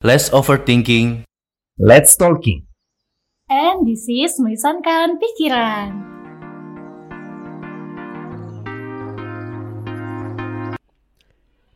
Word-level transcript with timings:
Less 0.00 0.32
overthinking. 0.32 1.28
Let's 1.76 2.16
talking. 2.16 2.64
And 3.52 3.84
this 3.84 4.08
is 4.08 4.40
Melisankan 4.40 5.20
Pikiran. 5.20 5.92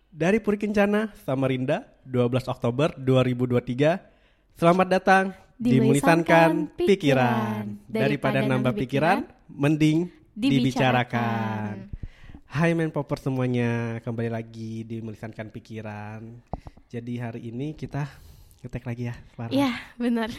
Dari 0.09 0.41
Puri 0.41 0.57
Kencana, 0.57 1.13
Samarinda, 1.29 1.85
12 2.09 2.49
Oktober 2.49 2.97
2023. 2.97 4.01
Selamat 4.57 4.89
datang 4.89 5.37
di, 5.61 5.85
Melisankan 5.85 6.73
Pikiran. 6.81 7.77
Daripada 7.85 8.41
nambah 8.41 8.73
pikiran, 8.73 9.29
mending 9.53 10.09
dibicarakan. 10.33 11.93
Hai 12.49 12.73
men 12.73 12.89
popper 12.89 13.21
semuanya, 13.21 14.01
kembali 14.01 14.33
lagi 14.33 14.81
di 14.89 15.05
Melisankan 15.05 15.53
Pikiran. 15.53 16.41
Jadi 16.95 17.19
hari 17.19 17.51
ini 17.51 17.75
kita 17.75 18.07
ngetek 18.63 18.87
lagi 18.87 19.11
ya, 19.11 19.19
Farah. 19.35 19.51
Iya, 19.51 19.71
benar. 19.99 20.31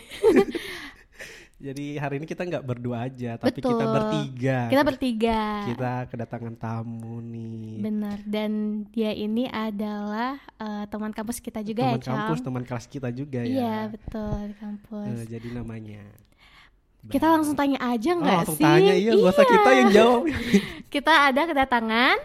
Jadi 1.67 1.99
hari 1.99 2.23
ini 2.23 2.27
kita 2.31 2.47
nggak 2.47 2.63
berdua 2.63 3.11
aja, 3.11 3.35
tapi 3.35 3.59
Betul. 3.59 3.75
kita 3.75 3.85
bertiga. 3.91 4.59
Kita 4.71 4.83
bertiga. 4.87 5.41
Kita 5.67 5.93
kedatangan 6.07 6.55
tamu 6.55 7.19
nih. 7.19 7.83
Benar. 7.83 8.17
Dan 8.23 8.51
dia 8.95 9.11
ini 9.11 9.51
adalah 9.51 10.39
eh, 10.55 10.83
teman 10.87 11.11
kampus 11.11 11.43
kita 11.43 11.59
juga 11.59 11.91
teman 11.91 11.99
ya, 11.99 12.07
kampus, 12.07 12.39
Cang? 12.39 12.45
teman 12.47 12.63
kelas 12.63 12.85
kita 12.87 13.09
juga 13.11 13.43
ya. 13.43 13.51
Iya, 13.51 13.75
betul, 13.91 14.39
di 14.47 14.55
kampus. 14.55 15.07
Eh, 15.11 15.23
jadi 15.27 15.47
namanya. 15.51 16.03
kita 17.05 17.35
langsung 17.35 17.53
tanya 17.53 17.83
aja 17.83 18.15
Oh, 18.15 18.19
nggak 18.23 18.37
langsung 18.47 18.57
sih? 18.57 18.63
tanya 18.63 18.93
iya, 18.95 19.11
gak 19.11 19.29
usah 19.35 19.45
kita 19.45 19.69
yang 19.75 19.89
jawab. 19.91 20.23
Kita 20.95 21.13
ada 21.27 21.41
kedatangan 21.45 22.15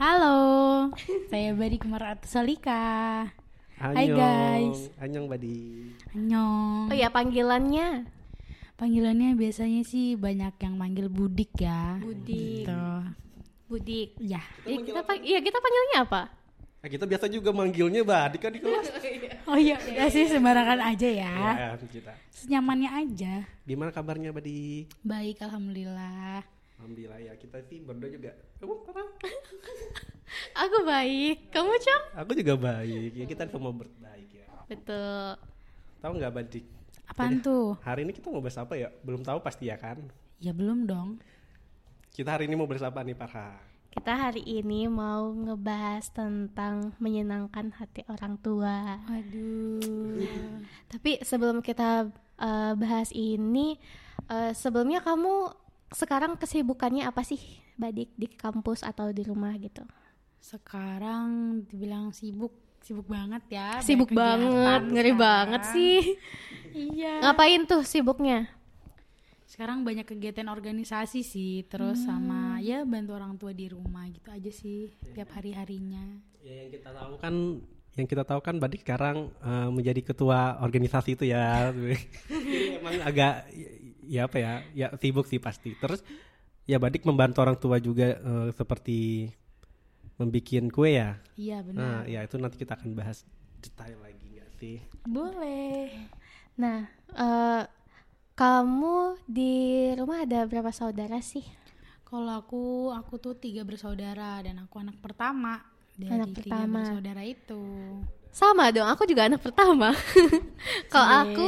Halo, 0.00 0.88
saya 1.28 1.52
Badik 1.52 1.84
Marat 1.84 2.24
Salika. 2.24 3.28
Hai, 3.76 4.08
guys. 4.08 4.88
Annyeong 4.96 5.28
Badi. 5.28 5.92
Annyeong. 6.16 6.88
Oh 6.88 6.96
ya 6.96 7.12
panggilannya 7.12 8.08
Panggilannya 8.80 9.36
biasanya 9.36 9.84
sih 9.84 10.16
banyak 10.16 10.56
yang 10.56 10.80
manggil 10.80 11.12
Budik 11.12 11.52
ya. 11.60 12.00
Budik. 12.00 12.64
Gitu. 12.64 12.84
Budik. 13.68 14.16
Ya. 14.24 14.40
Iya 14.64 14.80
kita 14.88 15.00
pang- 15.04 15.20
iya 15.20 15.36
kita 15.44 15.60
panggilnya 15.60 15.98
apa? 16.08 16.22
Nah, 16.80 16.88
kita 16.88 17.04
biasa 17.04 17.28
juga 17.28 17.52
manggilnya 17.52 18.00
Badi 18.00 18.40
kan 18.40 18.56
di 18.56 18.60
kelas. 18.64 18.88
Oh 19.52 19.58
iya, 19.60 19.76
ya 19.84 20.08
sih 20.08 20.30
sembarangan 20.30 20.80
aja 20.80 21.08
ya. 21.12 21.34
ya, 21.60 21.68
kita. 21.76 22.16
Senyamannya 22.32 22.88
aja. 22.88 23.44
Gimana 23.68 23.92
kabarnya 23.92 24.32
Badi? 24.32 24.88
Baik, 25.04 25.44
alhamdulillah. 25.44 26.59
Alhamdulillah 26.80 27.20
ya, 27.20 27.36
kita 27.36 27.60
sih 27.68 27.84
berdua 27.84 28.08
juga. 28.08 28.32
Kamu 28.56 28.72
apa? 28.88 29.04
Aku 30.64 30.80
baik. 30.88 31.52
Kamu 31.52 31.76
Cang? 31.76 32.04
Aku 32.24 32.32
juga 32.32 32.56
baik. 32.56 33.20
Ya 33.20 33.28
kita 33.28 33.44
semua 33.52 33.68
berbaik 33.68 34.32
ya. 34.32 34.48
Betul. 34.64 35.36
Tahu 36.00 36.12
nggak 36.16 36.32
Badi? 36.32 36.64
Apaan 37.04 37.44
tuh? 37.44 37.76
Hari 37.84 38.08
ini 38.08 38.16
kita 38.16 38.32
mau 38.32 38.40
bahas 38.40 38.56
apa 38.56 38.80
ya? 38.80 38.88
Belum 39.04 39.20
tahu 39.20 39.44
pasti 39.44 39.68
ya 39.68 39.76
kan? 39.76 40.00
Ya 40.40 40.56
belum 40.56 40.88
dong. 40.88 41.20
Kita 42.16 42.32
hari 42.32 42.48
ini 42.48 42.56
mau 42.56 42.64
bahas 42.64 42.80
apa 42.80 43.04
nih 43.04 43.12
Farha? 43.12 43.60
Kita 43.92 44.16
hari 44.16 44.40
ini 44.40 44.88
mau 44.88 45.36
ngebahas 45.36 46.08
tentang 46.16 46.96
menyenangkan 46.96 47.76
hati 47.76 48.08
orang 48.08 48.40
tua. 48.40 49.04
Aduh. 49.04 50.16
Tapi 50.88 51.20
sebelum 51.20 51.60
kita 51.60 52.08
eh, 52.40 52.72
bahas 52.72 53.12
ini, 53.12 53.76
eh, 54.32 54.56
sebelumnya 54.56 55.04
kamu 55.04 55.52
sekarang 55.90 56.38
kesibukannya 56.38 57.06
apa 57.06 57.26
sih, 57.26 57.38
Badik 57.74 58.14
di 58.14 58.30
kampus 58.30 58.86
atau 58.86 59.10
di 59.10 59.26
rumah 59.26 59.56
gitu? 59.58 59.82
Sekarang 60.38 61.60
dibilang 61.66 62.14
sibuk, 62.14 62.54
sibuk 62.80 63.10
banget 63.10 63.42
ya. 63.50 63.68
Sibuk 63.82 64.10
banget, 64.14 64.82
ngeri 64.86 65.12
sekarang. 65.12 65.20
banget 65.20 65.62
sih. 65.74 65.98
Iya. 66.70 67.26
Ngapain 67.26 67.62
tuh 67.66 67.82
sibuknya? 67.82 68.46
Sekarang 69.50 69.82
banyak 69.82 70.06
kegiatan 70.06 70.46
organisasi 70.46 71.26
sih, 71.26 71.66
terus 71.66 72.06
sama 72.06 72.62
ya 72.62 72.86
bantu 72.86 73.18
orang 73.18 73.34
tua 73.34 73.50
di 73.50 73.66
rumah 73.66 74.06
gitu 74.06 74.30
aja 74.30 74.48
sih 74.54 74.94
tiap 75.10 75.34
hari-harinya. 75.34 76.22
Ya 76.40 76.64
yang 76.64 76.70
kita 76.70 76.90
tahu 76.94 77.14
kan 77.18 77.34
yang 77.98 78.06
kita 78.06 78.22
tahu 78.22 78.40
kan 78.40 78.62
Badik 78.62 78.86
sekarang 78.86 79.34
eh, 79.42 79.68
menjadi 79.74 80.14
ketua 80.14 80.62
organisasi 80.62 81.18
itu 81.18 81.24
ya. 81.26 81.74
Emang 82.78 83.02
agak 83.02 83.50
ya 84.10 84.26
apa 84.26 84.36
ya? 84.42 84.52
Ya 84.74 84.86
sibuk 84.98 85.24
sih 85.24 85.38
pasti. 85.38 85.78
Terus 85.78 86.02
ya 86.66 86.76
Badik 86.76 87.06
membantu 87.06 87.38
orang 87.40 87.54
tua 87.56 87.78
juga 87.78 88.18
eh, 88.18 88.48
seperti 88.50 89.30
membikin 90.18 90.68
kue 90.68 90.98
ya. 90.98 91.16
Iya 91.34 91.62
Nah, 91.72 92.04
benar. 92.04 92.10
ya 92.10 92.20
itu 92.26 92.36
nanti 92.36 92.56
kita 92.58 92.76
akan 92.76 92.92
bahas 92.92 93.22
detail 93.58 93.96
lagi 94.02 94.26
nggak 94.34 94.50
sih? 94.58 94.76
Boleh. 95.06 96.10
Nah, 96.56 96.84
eh, 97.14 97.62
kamu 98.34 98.96
di 99.24 99.52
rumah 99.94 100.24
ada 100.24 100.44
berapa 100.44 100.68
saudara 100.70 101.20
sih? 101.20 101.44
Kalau 102.04 102.32
aku 102.34 102.62
aku 102.90 103.16
tuh 103.16 103.34
tiga 103.34 103.62
bersaudara 103.62 104.42
dan 104.42 104.58
aku 104.58 104.82
anak 104.82 104.98
pertama 104.98 105.62
dari 105.94 106.10
Anak 106.10 106.34
tiga 106.34 106.58
pertama. 106.58 106.82
bersaudara 106.82 107.22
itu. 107.22 107.62
Sama 108.30 108.70
dong, 108.70 108.86
aku 108.86 109.04
juga 109.04 109.26
anak 109.26 109.40
pertama. 109.40 109.90
Kalau 110.92 111.06
Cie. 111.06 111.18
aku 111.24 111.46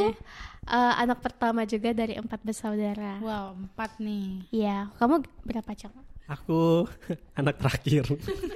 eh, 0.65 0.93
anak 0.97 1.19
pertama 1.19 1.63
juga 1.63 1.91
dari 1.91 2.13
empat 2.13 2.39
bersaudara. 2.39 3.19
Wow 3.19 3.55
empat 3.57 3.97
nih. 3.97 4.47
Iya, 4.49 4.89
kamu 4.95 5.21
berapa 5.43 5.71
cang? 5.73 5.93
Aku 6.23 6.87
anak 7.39 7.59
terakhir. 7.59 8.07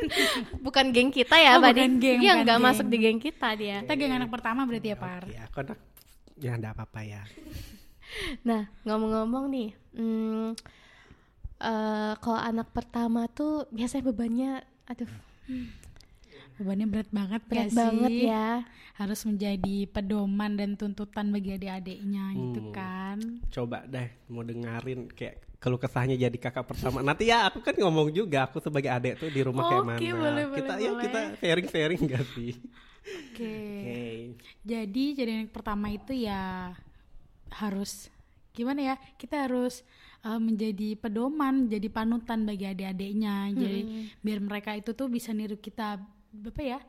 Bukan 0.66 0.86
geng 0.90 1.12
kita 1.12 1.36
ya, 1.36 1.56
Oh, 1.56 1.62
bukan 1.62 2.00
geng, 2.00 2.20
Iya, 2.20 2.40
bukan 2.40 2.46
nggak 2.48 2.58
geng. 2.58 2.68
masuk 2.68 2.86
di 2.88 2.98
geng 2.98 3.20
kita 3.20 3.50
dia. 3.54 3.84
Kita 3.84 3.94
geng 3.94 4.16
anak 4.16 4.30
pertama 4.32 4.64
berarti 4.64 4.88
ya 4.92 4.98
Par. 4.98 5.24
ya, 5.28 5.44
aku 5.46 5.58
anak 5.64 5.80
ya 6.38 6.52
enggak 6.56 6.74
apa-apa 6.76 7.02
ya. 7.04 7.22
Nah, 8.48 8.72
ngomong-ngomong 8.88 9.52
nih, 9.52 9.70
hmm, 9.92 10.56
eh, 11.60 12.14
kalau 12.18 12.40
anak 12.40 12.72
pertama 12.72 13.28
tuh 13.28 13.68
biasanya 13.68 14.08
bebannya, 14.08 14.52
aduh, 14.88 15.12
Bebannya 16.58 16.88
berat 16.90 17.10
banget 17.10 17.42
berat 17.46 17.58
gak 17.60 17.70
sih? 17.70 17.78
banget 17.78 18.12
ya. 18.26 18.50
Harus 18.94 19.22
menjadi 19.24 19.78
pedoman 19.86 20.52
dan 20.54 20.74
tuntutan 20.74 21.30
bagi 21.30 21.54
adik-adiknya 21.54 22.34
gitu 22.34 22.62
Hmm. 22.62 22.74
kan. 22.74 23.18
Coba 23.48 23.86
deh 23.86 24.10
mau 24.28 24.42
dengerin 24.42 25.06
kayak 25.08 25.46
keluh 25.58 25.78
kesahnya 25.78 26.14
jadi 26.14 26.34
kakak 26.34 26.66
pertama. 26.66 27.02
Nanti 27.02 27.30
ya 27.30 27.46
aku 27.46 27.62
kan 27.62 27.74
ngomong 27.74 28.10
juga 28.10 28.46
aku 28.46 28.58
sebagai 28.58 28.90
adik 28.90 29.18
tuh 29.18 29.30
di 29.30 29.42
rumah 29.42 29.70
kayak 29.70 29.86
mana. 29.86 29.98
Oke, 29.98 30.10
boleh, 30.12 30.46
kita 30.52 30.74
boleh, 30.74 30.82
ya 30.82 30.90
boleh. 30.90 31.04
kita 31.06 31.20
sharing-sharing 31.38 32.02
gak 32.06 32.26
sih? 32.34 32.52
Oke. 33.08 33.54
Oke. 33.54 34.02
Jadi 34.62 35.04
jadi 35.14 35.32
anak 35.40 35.54
pertama 35.54 35.88
itu 35.90 36.12
ya 36.12 36.74
harus 37.52 38.10
gimana 38.52 38.82
ya? 38.84 38.96
Kita 39.16 39.46
harus 39.46 39.86
uh, 40.24 40.38
menjadi 40.38 40.98
pedoman, 40.98 41.70
jadi 41.70 41.88
panutan 41.88 42.44
bagi 42.44 42.66
adik-adiknya. 42.66 43.54
Jadi 43.54 43.80
biar 44.20 44.40
mereka 44.42 44.74
itu 44.74 44.92
tuh 44.92 45.08
bisa 45.08 45.32
niru 45.32 45.56
kita 45.56 46.02
apa 46.46 46.62
ya? 46.64 46.80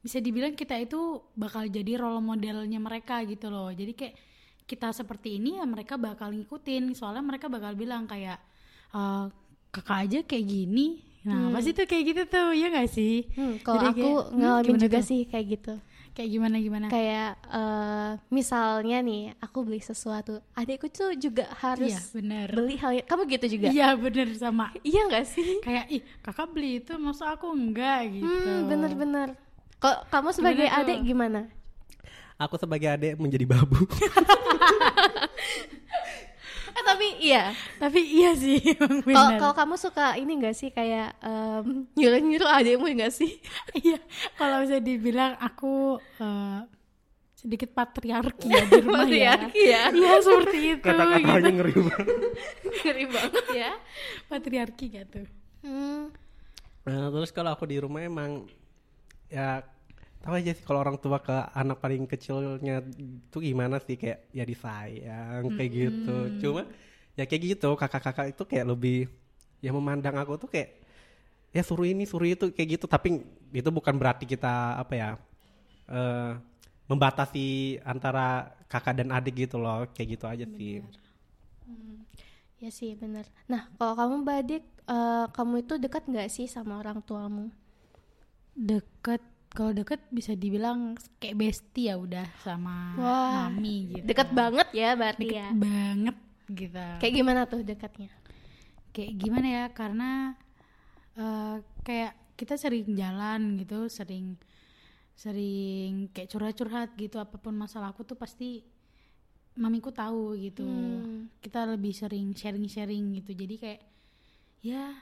Bisa 0.00 0.16
dibilang 0.20 0.56
kita 0.56 0.76
itu 0.80 1.20
bakal 1.36 1.68
jadi 1.68 2.00
role 2.00 2.24
modelnya 2.24 2.80
mereka 2.80 3.20
gitu 3.28 3.52
loh. 3.52 3.68
Jadi 3.72 3.92
kayak 3.92 4.14
kita 4.64 4.94
seperti 4.94 5.36
ini 5.42 5.58
ya 5.60 5.64
mereka 5.68 6.00
bakal 6.00 6.32
ngikutin. 6.32 6.94
Soalnya 6.96 7.20
mereka 7.24 7.46
bakal 7.52 7.72
bilang 7.76 8.04
kayak 8.08 8.38
"Eh, 8.94 9.26
kakak 9.70 9.98
aja 10.08 10.18
kayak 10.26 10.46
gini. 10.46 10.86
Nah, 11.20 11.52
pasti 11.52 11.76
tuh 11.76 11.84
kayak 11.84 12.04
gitu 12.10 12.22
tuh, 12.32 12.48
ya 12.56 12.72
gak 12.72 12.88
sih? 12.88 13.28
Hmm, 13.36 13.60
kalau 13.60 13.92
aku 13.92 14.08
kayak, 14.08 14.16
hmm, 14.32 14.38
ngalamin 14.40 14.76
juga 14.80 14.98
tuh? 15.04 15.04
sih 15.04 15.20
kayak 15.28 15.46
gitu. 15.52 15.74
Kayak 16.10 16.30
gimana 16.32 16.56
gimana? 16.58 16.86
Kayak 16.86 17.30
eh, 17.46 18.10
misalnya 18.28 18.98
nih, 19.00 19.22
aku 19.38 19.62
beli 19.62 19.78
sesuatu, 19.78 20.42
adikku 20.52 20.86
tuh 20.86 21.14
juga 21.14 21.46
harus 21.56 21.86
Iya, 21.88 22.00
bener. 22.12 22.48
beli 22.50 22.74
hal 22.76 22.90
yang- 22.92 23.06
kamu 23.06 23.22
gitu 23.30 23.46
juga? 23.48 23.68
Iya 23.68 23.88
bener 23.94 24.28
sama 24.34 24.74
Iya 24.82 25.00
nggak 25.06 25.24
sih? 25.24 25.60
kayak 25.60 25.86
ih 25.88 26.02
kakak 26.20 26.50
beli 26.50 26.78
itu 26.78 26.92
masa 26.96 27.30
aku 27.30 27.46
enggak 27.48 28.10
gitu 28.12 28.26
Hmm, 28.26 28.66
bener-bener. 28.66 29.28
Kok 29.78 29.96
kamu 30.08 30.28
sebagai 30.30 30.66
tuh? 30.66 30.78
adik 30.78 30.98
gimana? 31.02 31.40
Aku 32.36 32.56
sebagai 32.56 32.88
adik 32.88 33.14
menjadi 33.16 33.46
babu. 33.46 33.80
Eh 36.70 36.84
tapi 36.84 37.06
iya. 37.18 37.52
tapi 37.76 38.00
iya 38.00 38.30
sih 38.32 38.58
Kalau 39.40 39.52
kamu 39.52 39.74
suka 39.74 40.14
ini 40.14 40.38
nggak 40.38 40.54
sih 40.54 40.70
kayak 40.70 41.18
em, 41.20 41.86
nyuruh-nyuruh 41.94 42.50
adikmu 42.50 42.86
nggak 42.92 43.12
sih? 43.12 43.38
iya 43.80 43.98
kalau 44.34 44.62
bisa 44.62 44.78
dibilang 44.78 45.34
aku 45.36 45.96
eh, 46.18 46.60
sedikit 47.34 47.72
patriarki 47.72 48.46
ya 48.46 48.62
di 48.62 48.80
rumah 48.80 49.08
ya 49.08 49.32
Patriarki 49.32 49.62
ya. 49.64 49.82
iya 49.90 50.12
seperti 50.20 50.58
itu 50.76 50.84
Kata-katanya 50.84 51.40
gitu. 51.40 51.56
ngeri 51.56 51.74
banget. 51.80 52.16
Ngeri 52.80 53.04
banget 53.08 53.44
ya. 53.50 53.70
patriarki 54.26 54.86
gitu 54.90 55.20
Hmm, 55.60 56.08
Nah, 56.80 57.12
terus 57.12 57.28
kalau 57.30 57.52
aku 57.52 57.68
di 57.68 57.76
rumah 57.76 58.00
emang 58.00 58.48
ya 59.28 59.60
tahu 60.22 60.34
aja 60.38 60.52
sih 60.56 60.64
kalau 60.68 60.80
orang 60.84 60.98
tua 61.00 61.18
ke 61.26 61.32
anak 61.60 61.78
paling 61.82 62.04
kecilnya 62.12 62.84
tuh 63.32 63.40
gimana 63.48 63.76
sih 63.86 63.96
kayak 64.00 64.18
ya 64.38 64.44
disayang 64.50 65.44
kayak 65.56 65.70
gitu. 65.72 66.16
Cuma 66.40 66.62
ya 67.18 67.24
kayak 67.28 67.42
gitu 67.56 67.68
kakak-kakak 67.80 68.26
itu 68.32 68.42
kayak 68.50 68.66
lebih 68.72 68.98
ya 69.64 69.70
memandang 69.76 70.16
aku 70.22 70.32
tuh 70.42 70.48
kayak 70.52 70.68
ya 71.56 71.62
suruh 71.66 71.86
ini 71.88 72.04
suruh 72.10 72.28
itu 72.30 72.46
kayak 72.56 72.68
gitu 72.80 72.86
tapi 72.86 73.08
itu 73.50 73.70
bukan 73.74 73.94
berarti 74.00 74.24
kita 74.28 74.78
apa 74.82 74.94
ya 74.94 75.10
eh 75.90 76.32
membatasi 76.90 77.78
antara 77.86 78.50
kakak 78.72 78.94
dan 78.98 79.08
adik 79.14 79.46
gitu 79.48 79.56
loh 79.62 79.86
kayak 79.94 80.08
gitu 80.18 80.26
aja 80.26 80.46
sih 80.56 80.82
Ya 82.62 82.68
sih 82.78 82.92
bener. 83.02 83.24
Nah 83.52 83.62
kalau 83.78 83.94
kamu 84.00 84.16
Badik, 84.28 84.62
eh, 84.94 85.24
kamu 85.36 85.54
itu 85.64 85.74
dekat 85.84 86.02
nggak 86.10 86.28
sih 86.36 86.46
sama 86.54 86.72
orang 86.82 86.98
tuamu? 87.08 87.48
deket 88.68 89.22
kalau 89.50 89.70
deket 89.70 89.98
bisa 90.08 90.32
dibilang 90.32 90.94
kayak 91.16 91.36
bestie 91.36 91.86
ya 91.86 91.96
udah 91.96 92.26
sama 92.38 92.94
Wah, 92.94 93.50
mami 93.50 93.92
gitu 93.92 94.04
Dekat 94.04 94.30
banget 94.30 94.68
ya 94.70 94.94
berarti 94.94 95.26
Deket 95.26 95.36
ya. 95.36 95.48
banget 95.52 96.16
gitu 96.48 96.86
Kayak 96.98 97.14
gimana 97.14 97.40
tuh 97.44 97.60
dekatnya? 97.60 98.10
kayak 98.90 99.12
gimana 99.16 99.46
ya 99.46 99.64
karena 99.70 100.10
eh, 101.14 101.56
kayak 101.80 102.10
kita 102.34 102.54
sering 102.54 102.90
jalan 102.92 103.54
gitu 103.56 103.86
sering 103.86 104.34
sering 105.14 106.08
kayak 106.10 106.26
curhat-curhat 106.26 106.96
gitu 106.96 107.16
apa 107.16 107.36
pun 107.36 107.52
masalah 107.52 107.90
aku 107.90 108.02
tuh 108.02 108.14
pasti 108.14 108.64
mamiku 109.54 109.90
tahu 109.90 110.34
gitu 110.34 110.64
Hmm. 110.64 111.28
kita 111.38 111.66
lebih 111.66 111.92
sering 111.92 112.32
sharing-sharing 112.32 113.14
gitu 113.14 113.36
jadi 113.36 113.54
kayak 113.56 113.80
ya 114.60 114.94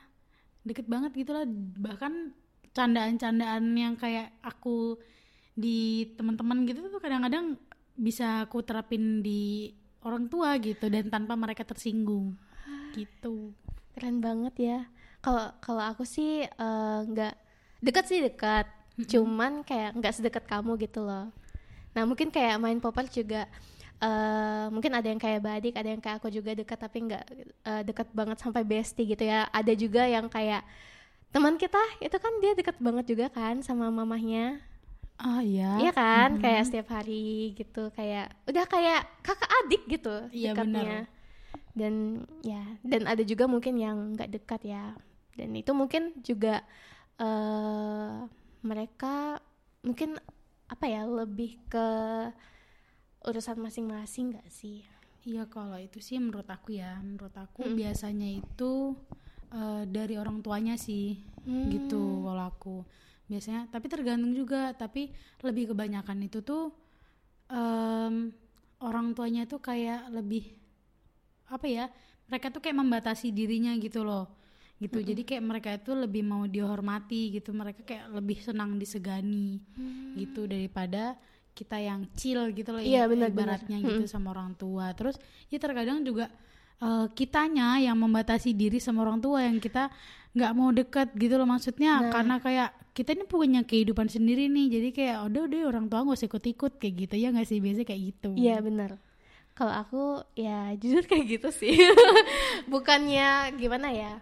deket 0.62 0.84
banget 0.84 1.14
gitu 1.14 1.30
lah 1.30 1.46
bahkan 1.78 2.34
candaan-candaan 2.78 3.74
yang 3.74 3.98
kayak 3.98 4.30
aku 4.46 4.94
di 5.58 6.06
teman-teman 6.14 6.62
gitu 6.70 6.86
tuh 6.86 7.02
kadang-kadang 7.02 7.58
bisa 7.98 8.46
aku 8.46 8.62
terapin 8.62 9.18
di 9.26 9.74
orang 10.06 10.30
tua 10.30 10.54
gitu 10.62 10.86
dan 10.86 11.10
tanpa 11.10 11.34
mereka 11.34 11.66
tersinggung 11.66 12.38
gitu 12.94 13.50
Keren 13.98 14.22
banget 14.22 14.54
ya. 14.62 14.78
Kalau 15.18 15.50
kalau 15.58 15.82
aku 15.82 16.06
sih 16.06 16.46
eh, 16.46 16.98
nggak 17.02 17.34
dekat 17.82 18.04
sih 18.06 18.22
dekat, 18.22 18.70
cuman 19.10 19.66
kayak 19.66 19.98
nggak 19.98 20.14
sedekat 20.14 20.46
kamu 20.46 20.78
gitu 20.86 21.02
loh. 21.02 21.34
Nah 21.98 22.02
mungkin 22.06 22.30
kayak 22.30 22.62
main 22.62 22.78
popper 22.78 23.10
juga 23.10 23.50
eh 23.98 24.66
mungkin 24.70 24.94
ada 24.94 25.10
yang 25.10 25.18
kayak 25.18 25.42
Badik, 25.42 25.74
ada 25.74 25.90
yang 25.90 25.98
kayak 25.98 26.22
aku 26.22 26.30
juga 26.30 26.54
dekat 26.54 26.78
tapi 26.78 27.10
nggak 27.10 27.24
eh, 27.66 27.82
dekat 27.82 28.06
banget 28.14 28.38
sampai 28.38 28.62
bestie 28.62 29.02
gitu 29.10 29.26
ya. 29.26 29.50
Ada 29.50 29.74
juga 29.74 30.06
yang 30.06 30.30
kayak 30.30 30.62
teman 31.34 31.54
kita 31.60 31.78
itu 32.00 32.16
kan 32.18 32.32
dia 32.42 32.52
dekat 32.58 32.76
banget 32.80 33.04
juga 33.12 33.26
kan 33.28 33.60
sama 33.60 33.86
mamahnya. 33.92 34.60
ah 35.18 35.40
iya 35.42 35.72
Iya 35.78 35.90
kan, 35.94 36.30
kayak 36.42 36.62
setiap 36.66 36.88
hari 36.94 37.54
gitu, 37.58 37.90
kayak 37.94 38.34
udah 38.50 38.64
kayak 38.66 39.00
kakak 39.26 39.50
adik 39.62 39.82
gitu 39.86 40.14
Iya, 40.34 40.50
dekatnya. 40.54 41.06
Dan 41.74 41.94
ya, 42.42 42.62
dan 42.82 43.02
ada 43.06 43.22
juga 43.22 43.44
mungkin 43.46 43.74
yang 43.78 43.96
nggak 44.14 44.30
dekat 44.34 44.60
ya. 44.66 44.84
Dan 45.38 45.54
itu 45.54 45.70
mungkin 45.74 46.18
juga 46.26 46.66
eh 47.18 48.14
mereka 48.66 49.38
mungkin 49.86 50.18
apa 50.68 50.84
ya 50.90 51.06
lebih 51.06 51.50
ke 51.70 51.86
urusan 53.28 53.58
masing-masing 53.62 54.24
nggak 54.34 54.48
sih? 54.50 54.82
Iya 55.30 55.44
kalau 55.54 55.76
itu 55.86 55.98
sih 56.06 56.16
menurut 56.24 56.48
aku 56.56 56.68
ya, 56.82 56.92
menurut 57.04 57.34
aku 57.44 57.60
biasanya 57.78 58.28
itu 58.40 58.72
eh, 59.52 59.82
dari 59.88 60.14
orang 60.16 60.40
tuanya 60.40 60.74
sih, 60.76 61.16
gitu 61.72 62.00
kalau 62.24 62.44
aku 62.44 62.76
biasanya. 63.26 63.68
Tapi 63.68 63.86
tergantung 63.88 64.32
juga, 64.32 64.72
tapi 64.72 65.08
lebih 65.40 65.72
kebanyakan 65.72 66.18
itu 66.24 66.40
tuh 66.40 66.72
em, 67.48 68.32
orang 68.80 69.12
tuanya 69.16 69.48
tuh 69.48 69.60
kayak 69.60 70.12
lebih 70.12 70.52
apa 71.48 71.66
ya? 71.66 71.84
Mereka 72.28 72.52
tuh 72.52 72.60
kayak 72.60 72.76
membatasi 72.76 73.32
dirinya 73.32 73.72
gitu 73.80 74.04
loh, 74.04 74.28
gitu. 74.76 75.00
Jadi 75.00 75.22
kayak 75.24 75.44
mereka 75.44 75.70
itu 75.72 75.96
lebih 75.96 76.20
mau 76.20 76.44
dihormati 76.44 77.32
gitu, 77.32 77.56
mereka 77.56 77.80
kayak 77.88 78.12
lebih 78.12 78.36
senang 78.44 78.76
disegani, 78.76 79.56
gitu 80.20 80.44
daripada 80.44 81.16
kita 81.56 81.80
yang 81.80 82.06
chill 82.14 82.52
gitu 82.54 82.70
loh 82.70 82.78
Iya, 82.78 83.08
ibaratnya 83.34 83.76
gitu 83.82 84.04
sama 84.06 84.30
orang 84.36 84.54
tua. 84.54 84.92
Terus 84.94 85.16
ya 85.48 85.58
terkadang 85.58 86.04
juga 86.04 86.28
eh, 86.78 87.06
kitanya 87.14 87.78
yang 87.78 87.96
membatasi 87.98 88.54
diri 88.54 88.78
sama 88.78 89.02
orang 89.06 89.18
tua 89.18 89.42
yang 89.44 89.58
kita 89.58 89.90
nggak 90.36 90.52
mau 90.54 90.70
deket 90.70 91.08
gitu 91.16 91.34
loh 91.40 91.48
maksudnya 91.48 92.12
karena 92.12 92.36
kayak 92.38 92.70
kita 92.92 93.14
ini 93.14 93.24
punya 93.26 93.62
kehidupan 93.62 94.06
sendiri 94.06 94.46
nih 94.50 94.66
jadi 94.70 94.88
kayak 94.90 95.16
udah 95.30 95.42
udah 95.46 95.60
orang 95.70 95.86
tua 95.86 96.02
nggak 96.04 96.18
usah 96.18 96.28
ikut-ikut 96.28 96.72
kayak 96.78 96.94
gitu 97.06 97.14
ya 97.16 97.28
nggak 97.30 97.46
sih 97.48 97.58
biasanya 97.62 97.86
kayak 97.88 98.02
gitu 98.12 98.30
Iya 98.34 98.56
benar. 98.60 98.90
Kalau 99.54 99.74
aku 99.74 100.02
ya 100.38 100.70
jujur 100.80 101.02
kayak 101.06 101.26
gitu 101.26 101.48
sih. 101.50 101.74
Bukannya 102.70 103.54
gimana 103.58 103.90
ya? 103.90 104.12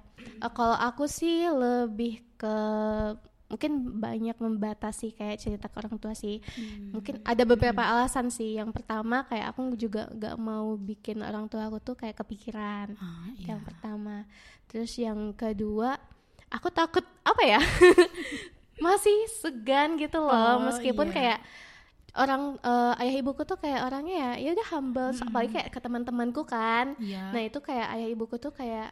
Eh, 0.40 0.52
kalau 0.52 0.76
aku 0.76 1.04
sih 1.08 1.48
lebih 1.48 2.24
ke 2.36 2.56
mungkin 3.46 4.02
banyak 4.02 4.34
membatasi 4.36 5.14
kayak 5.14 5.38
cerita 5.38 5.70
ke 5.70 5.76
orang 5.78 5.96
tua 5.96 6.12
sih. 6.12 6.42
Mungkin 6.90 7.22
ada 7.22 7.42
beberapa 7.42 7.78
alasan 7.78 8.26
sih. 8.26 8.58
Yang 8.58 8.74
pertama 8.74 9.22
kayak 9.24 9.54
aku 9.54 9.74
juga 9.74 10.10
nggak 10.10 10.34
mau 10.36 10.74
bikin 10.74 11.22
orang 11.22 11.46
tua 11.46 11.66
aku 11.66 11.78
tuh 11.78 11.94
kayak 11.94 12.18
kepikiran. 12.18 12.98
Ah, 12.98 13.30
iya. 13.38 13.54
Yang 13.54 13.60
pertama. 13.70 14.26
Terus 14.66 14.92
yang 14.96 15.30
kedua, 15.32 15.94
aku 16.48 16.68
takut 16.70 17.06
apa 17.22 17.42
ya? 17.42 17.60
Masih 18.76 19.14
segan 19.40 19.96
gitu 19.96 20.20
loh, 20.20 20.30
Oh, 20.30 20.56
meskipun 20.68 21.08
iya. 21.08 21.14
kayak 21.14 21.38
orang 22.16 22.56
eh, 22.60 23.00
ayah 23.04 23.14
ibuku 23.20 23.44
tuh 23.44 23.56
kayak 23.56 23.84
orangnya 23.84 24.16
ya 24.16 24.30
ya 24.40 24.50
udah 24.56 24.68
humble 24.72 25.12
apalagi 25.12 25.52
kayak 25.52 25.68
ke 25.68 25.78
teman-temanku 25.78 26.48
kan 26.48 26.96
Iya. 26.96 27.28
nah 27.28 27.44
itu 27.44 27.60
kayak 27.60 27.92
ayah 27.92 28.08
ibuku 28.08 28.40
tuh 28.40 28.56
kayak 28.56 28.88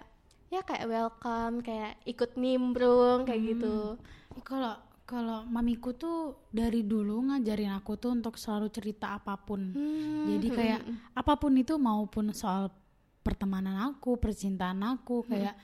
ya 0.53 0.61
kayak 0.63 0.87
welcome 0.89 1.65
kayak 1.65 2.01
ikut 2.09 2.37
nimbrung 2.37 3.25
kayak 3.29 3.43
gitu. 3.55 3.97
Kalau 4.45 4.77
kalau 5.05 5.45
mamiku 5.45 5.93
tuh 5.93 6.49
dari 6.49 6.81
dulu 6.81 7.29
ngajarin 7.29 7.77
aku 7.77 8.01
tuh 8.01 8.17
untuk 8.17 8.41
selalu 8.41 8.73
cerita 8.73 9.13
apa 9.13 9.37
pun. 9.37 9.61
Hmm, 9.77 10.25
jadi 10.33 10.49
kayak 10.49 10.81
apa 11.13 11.33
pun 11.37 11.53
itu 11.61 11.77
maupun 11.77 12.33
soal 12.33 12.73
pertemanan 13.21 13.93
aku 13.93 14.17
percintaan 14.17 14.81
aku 14.81 15.29
kayak 15.29 15.57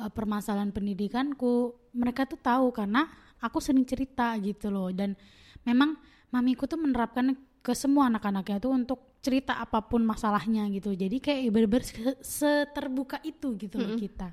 eh, 0.00 0.10
permasalahan 0.12 0.72
pendidikanku 0.72 1.72
mereka 1.96 2.28
tuh 2.28 2.40
tahu 2.40 2.72
karena 2.76 3.08
aku 3.40 3.56
sering 3.60 3.88
cerita 3.88 4.36
gitu 4.36 4.68
loh. 4.68 4.92
Dan 4.92 5.16
memang 5.64 5.96
mamiku 6.28 6.68
tuh 6.68 6.76
menerapkan 6.76 7.32
ke 7.64 7.72
semua 7.72 8.12
anak-anaknya 8.12 8.60
tuh 8.60 8.72
untuk 8.76 9.13
cerita 9.24 9.56
apa 9.56 9.80
pun 9.80 10.04
masalahnya 10.04 10.68
gitu 10.68 10.92
jadi 10.92 11.16
kayak 11.16 11.48
bener-bener 11.48 11.84
se- 11.88 12.20
seterbuka 12.20 13.16
itu 13.24 13.56
gitu 13.56 13.80
loh 13.80 13.96
kita 13.96 14.28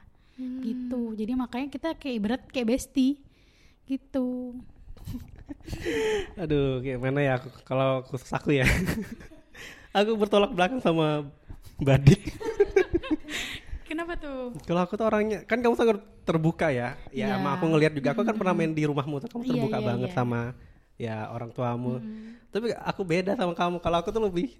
gitu 0.61 1.15
jadi 1.15 1.31
makanya 1.39 1.67
kita 1.71 1.89
kayak 1.95 2.15
ibarat 2.19 2.41
kayak 2.51 2.67
bestie 2.75 3.23
gitu 3.87 4.59
Aduh, 6.41 6.79
gimana 6.81 7.19
ya 7.21 7.33
aku 7.39 7.49
kalau 7.67 8.01
khusus 8.07 8.29
aku 8.31 8.55
ya. 8.55 8.65
aku 9.97 10.15
bertolak 10.15 10.51
belakang 10.55 10.79
sama 10.79 11.27
Badik. 11.81 12.21
kenapa 13.89 14.15
tuh 14.15 14.55
Kalau 14.63 14.81
aku 14.85 14.93
tuh 14.95 15.05
orangnya 15.09 15.43
kan 15.43 15.59
kamu 15.59 15.75
sangat 15.75 15.97
terbuka 16.23 16.71
ya. 16.71 16.95
Ya, 17.11 17.35
sama 17.35 17.57
aku 17.57 17.65
ngelihat 17.67 17.93
juga 17.97 18.15
aku 18.15 18.21
kan 18.23 18.35
pernah 18.37 18.53
main 18.55 18.71
di 18.71 18.83
rumahmu 18.87 19.19
tuh 19.19 19.29
kamu 19.31 19.43
Iya, 19.43 19.51
terbuka 19.51 19.77
iya, 19.81 19.87
banget 19.91 20.09
iya. 20.09 20.17
sama 20.17 20.41
ya 20.95 21.17
orang 21.33 21.49
tuamu. 21.51 21.99
Tapi 22.53 22.65
aku 22.77 23.01
beda 23.03 23.31
sama 23.35 23.53
kamu. 23.57 23.77
Kalau 23.83 23.97
aku 23.99 24.09
tuh 24.13 24.23
lebih 24.23 24.55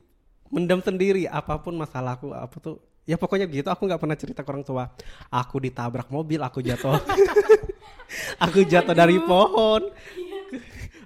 mendam 0.51 0.83
sendiri 0.83 1.25
apa 1.25 1.57
pun 1.57 1.73
masalahku 1.79 2.35
apa 2.35 2.55
tuh. 2.59 2.77
Ya 3.07 3.17
pokoknya 3.17 3.49
gitu 3.49 3.65
aku 3.71 3.89
nggak 3.89 3.97
pernah 3.97 4.17
cerita 4.19 4.45
ke 4.45 4.49
orang 4.51 4.61
tua. 4.67 4.91
Aku 5.33 5.57
ditabrak 5.57 6.11
mobil 6.13 6.37
aku 6.43 6.61
jatuh. 6.61 7.01
Aku 8.43 8.67
jatuh 8.67 8.91
dari 8.91 9.17
pohon. 9.23 9.87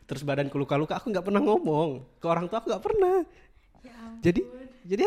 Terus 0.05 0.21
badanku 0.25 0.57
luka-luka 0.57 0.97
aku 0.97 1.13
nggak 1.13 1.25
pernah 1.25 1.41
ngomong. 1.41 2.01
Ke 2.17 2.25
orang 2.25 2.49
tua 2.49 2.61
aku 2.61 2.73
nggak 2.73 2.83
pernah. 2.83 3.17
Jadi 4.25 4.41
jadi 4.85 5.03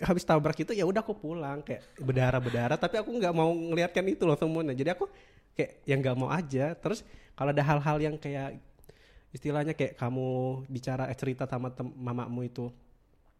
habis 0.00 0.24
tabrak 0.24 0.56
itu 0.60 0.72
ya 0.72 0.88
udah 0.88 1.04
aku 1.04 1.12
pulang 1.14 1.60
kayak 1.60 1.84
berdarah 2.02 2.40
berdarah 2.42 2.76
tapi 2.80 2.98
aku 2.98 3.14
nggak 3.14 3.30
mau 3.36 3.52
ngelihatkan 3.52 4.04
itu 4.08 4.24
loh 4.24 4.36
semuanya. 4.36 4.72
Jadi 4.72 4.96
aku 4.96 5.04
kayak 5.52 5.84
yang 5.84 6.00
nggak 6.00 6.16
mau 6.16 6.28
aja. 6.32 6.72
Terus 6.76 7.04
kalau 7.36 7.52
ada 7.52 7.64
hal-hal 7.64 7.96
yang 8.00 8.16
kayak 8.16 8.60
istilahnya 9.34 9.74
kayak 9.74 9.98
kamu 9.98 10.62
bicara 10.70 11.10
eh, 11.10 11.16
cerita 11.18 11.44
sama 11.44 11.74
mamamu 11.98 12.46
itu 12.46 12.70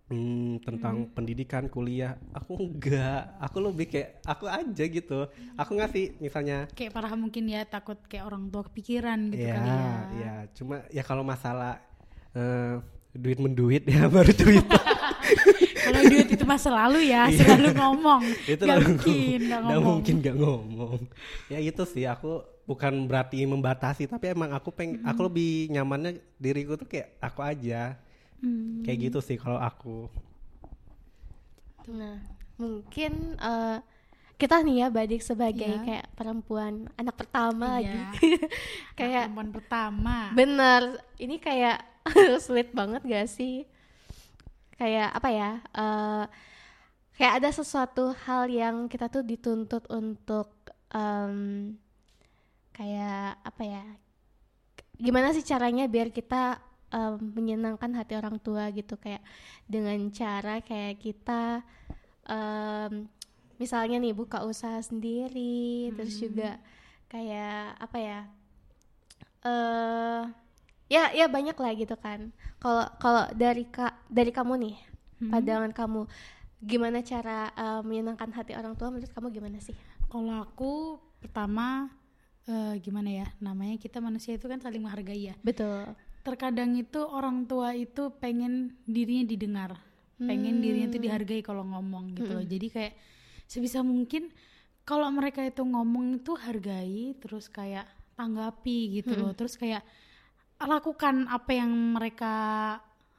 hmm, 0.09 0.61
tentang 0.63 1.09
pendidikan 1.13 1.65
kuliah. 1.67 2.17
Aku 2.33 2.59
enggak. 2.59 3.35
Aku 3.41 3.57
lebih 3.61 3.87
kayak 3.89 4.21
aku 4.25 4.45
aja 4.47 4.85
gitu. 4.85 5.29
Aku 5.57 5.71
ngasih 5.79 6.17
misalnya 6.21 6.69
kayak 6.73 6.93
parah 6.93 7.15
mungkin 7.17 7.49
ya 7.49 7.65
takut 7.65 7.97
kayak 8.05 8.25
orang 8.29 8.49
tua 8.49 8.63
kepikiran 8.69 9.33
gitu 9.33 9.49
ya 9.49 9.57
kali 9.57 9.71
ya. 9.71 9.95
ya 10.21 10.35
cuma 10.53 10.75
ya 10.91 11.03
kalau 11.03 11.25
masalah 11.25 11.81
eh, 12.33 12.79
duit 13.15 13.39
menduit 13.39 13.83
ya 13.93 14.11
baru 14.11 14.33
cerita 14.35 14.79
kalau 15.85 16.01
duit 16.09 16.29
itu 16.33 16.45
masa 16.49 16.69
lalu 16.73 17.13
ya 17.13 17.29
Iya. 17.29 17.45
selalu 17.45 17.69
ngomong. 17.77 18.23
Itu 18.57 18.65
lalu 18.65 18.85
mungkin 18.97 19.39
nggak 19.45 19.61
ngomong. 19.63 19.85
mungkin 19.85 20.15
nggak 20.25 20.37
ngomong. 20.41 21.01
Ya 21.53 21.59
itu 21.61 21.83
sih 21.85 22.05
aku 22.09 22.41
bukan 22.65 23.05
berarti 23.05 23.45
membatasi 23.45 24.09
tapi 24.09 24.33
emang 24.33 24.57
aku 24.57 24.73
peng 24.73 24.97
aku 25.05 25.29
lebih 25.29 25.69
nyamannya 25.69 26.17
diriku 26.41 26.81
tuh 26.81 26.89
kayak 26.89 27.13
aku 27.21 27.45
aja 27.45 28.01
Hmm. 28.43 28.83
kayak 28.85 28.99
gitu 29.11 29.19
sih 29.25 29.37
kalau 29.37 29.57
aku 29.59 30.11
Nah, 31.85 32.17
mungkin 32.57 33.37
eh, 33.37 33.79
kita 34.35 34.65
nih 34.65 34.77
ya 34.85 34.89
Badik 34.89 35.23
sebagai 35.23 35.69
Iya. 35.69 35.85
kayak 35.85 36.07
perempuan 36.17 36.89
anak 36.97 37.15
pertama 37.17 37.79
Iya. 37.79 37.93
lagi. 37.93 38.31
kayak 38.99 39.31
perempuan 39.31 39.51
pertama 39.53 40.17
bener, 40.33 40.83
ini 41.21 41.37
kayak 41.39 41.85
sulit 42.45 42.73
banget 42.73 43.05
gak 43.05 43.29
sih 43.29 43.65
kayak 44.75 45.13
apa 45.13 45.29
ya 45.31 45.51
eh, 45.73 46.25
kayak 47.15 47.35
ada 47.39 47.51
sesuatu 47.55 48.11
hal 48.27 48.51
yang 48.51 48.91
kita 48.91 49.07
tuh 49.07 49.23
dituntut 49.23 49.87
untuk 49.89 50.51
em, 50.91 51.77
kayak 52.75 53.39
apa 53.45 53.63
ya 53.63 53.85
gimana 54.97 55.31
sih 55.31 55.47
caranya 55.47 55.87
biar 55.87 56.11
kita 56.11 56.59
em, 56.95 57.19
menyenangkan 57.35 57.91
hati 57.99 58.15
orang 58.15 58.39
tua 58.39 58.71
gitu. 58.71 58.95
Kayak 58.95 59.27
dengan 59.67 59.99
cara 60.15 60.63
kayak 60.63 61.03
kita 61.03 61.67
em, 62.31 63.11
misalnya 63.59 63.97
nih 64.03 64.15
buka 64.15 64.43
usaha 64.47 64.79
sendiri 64.83 65.95
terus 65.95 66.19
juga 66.19 66.59
kayak 67.13 67.79
apa 67.79 67.99
ya 68.03 68.21
eh 69.45 70.23
ya 70.91 71.03
ya 71.15 71.27
banyak 71.31 71.57
lah 71.57 71.73
gitu 71.77 71.97
kan. 71.99 72.33
Kalau 72.59 72.87
kalau 72.99 73.25
dari 73.37 73.65
kak 73.69 73.93
dari 74.09 74.33
kamu 74.33 74.55
nih 74.61 74.77
pandangan 75.31 75.73
kamu 75.73 76.01
gimana 76.65 76.99
cara 77.05 77.53
eh, 77.55 77.81
menyenangkan 77.85 78.31
hati 78.33 78.53
orang 78.57 78.75
tua 78.77 78.89
menurut 78.93 79.13
kamu 79.13 79.29
gimana 79.33 79.59
sih? 79.61 79.77
Kalau 80.09 80.35
aku 80.43 80.99
pertama 81.21 81.89
eh, 82.49 82.75
gimana 82.81 83.11
ya 83.13 83.27
namanya 83.41 83.77
kita 83.81 84.01
manusia 84.01 84.37
itu 84.37 84.49
kan 84.49 84.61
saling 84.61 84.81
menghargai 84.81 85.33
ya. 85.33 85.35
betul 85.45 85.95
Terkadang 86.25 86.73
itu 86.81 87.05
orang 87.05 87.45
tua 87.45 87.77
itu 87.77 88.09
pengen 88.17 88.81
dirinya 88.89 89.29
didengar, 89.29 89.77
pengen 90.17 90.65
dirinya 90.65 90.89
itu 90.89 90.97
dihargai 90.97 91.45
kalau 91.45 91.69
ngomong 91.69 92.17
gitu 92.17 92.41
loh. 92.41 92.41
Jadi 92.41 92.73
kayak 92.73 92.97
sebisa 93.45 93.85
mungkin 93.85 94.33
kalau 94.89 95.05
mereka 95.13 95.45
itu 95.45 95.61
ngomong 95.61 96.25
itu 96.25 96.33
hargai, 96.33 97.13
terus 97.21 97.53
kayak 97.53 97.85
tanggapi 98.17 99.05
gitu 99.05 99.21
loh, 99.21 99.37
terus 99.37 99.61
kayak 99.61 99.85
lakukan 100.65 101.29
apa 101.29 101.51
yang 101.53 101.69
mereka 101.93 102.33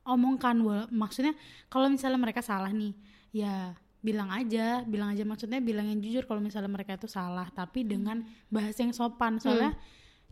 omongkan. 0.01 0.57
Maksudnya 0.89 1.37
kalau 1.69 1.93
misalnya 1.93 2.17
mereka 2.17 2.41
salah 2.41 2.73
nih, 2.73 2.97
ya 3.29 3.77
bilang 4.01 4.33
aja, 4.33 4.81
bilang 4.81 5.13
aja. 5.13 5.21
Maksudnya 5.21 5.61
bilang 5.61 5.89
yang 5.89 6.01
jujur 6.01 6.25
kalau 6.25 6.41
misalnya 6.41 6.73
mereka 6.73 6.97
itu 6.97 7.05
salah, 7.05 7.45
tapi 7.53 7.85
dengan 7.85 8.25
bahasa 8.49 8.81
yang 8.81 8.97
sopan. 8.97 9.37
Soalnya 9.37 9.77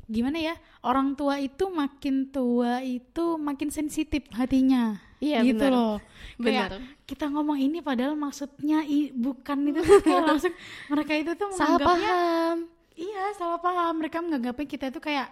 gimana 0.05 0.37
ya, 0.37 0.53
orang 0.81 1.13
tua 1.13 1.37
itu 1.37 1.67
makin 1.67 2.27
tua 2.27 2.79
itu 2.79 3.37
makin 3.37 3.69
sensitif 3.69 4.27
hatinya. 4.31 4.99
Iya, 5.17 5.39
gitu 5.41 5.63
benar. 5.63 5.71
loh. 5.71 5.95
Kayak 6.35 6.67
Benar. 6.67 6.81
kita 7.05 7.25
ngomong 7.27 7.55
ini 7.57 7.79
padahal 7.79 8.11
maksudnya 8.13 8.83
i- 8.83 9.09
bukan 9.09 9.71
itu 9.71 9.79
kayak 10.03 10.23
langsung 10.25 10.51
mereka 10.87 11.13
itu 11.13 11.31
tuh 11.33 11.47
salah 11.51 11.79
menganggapnya 11.79 12.11
paham 12.11 12.57
Iya 12.93 13.23
salah 13.33 13.57
paham 13.57 13.93
mereka 13.97 14.17
menganggapnya 14.19 14.67
kita 14.67 14.85
itu 14.87 14.99
kayak 14.99 15.31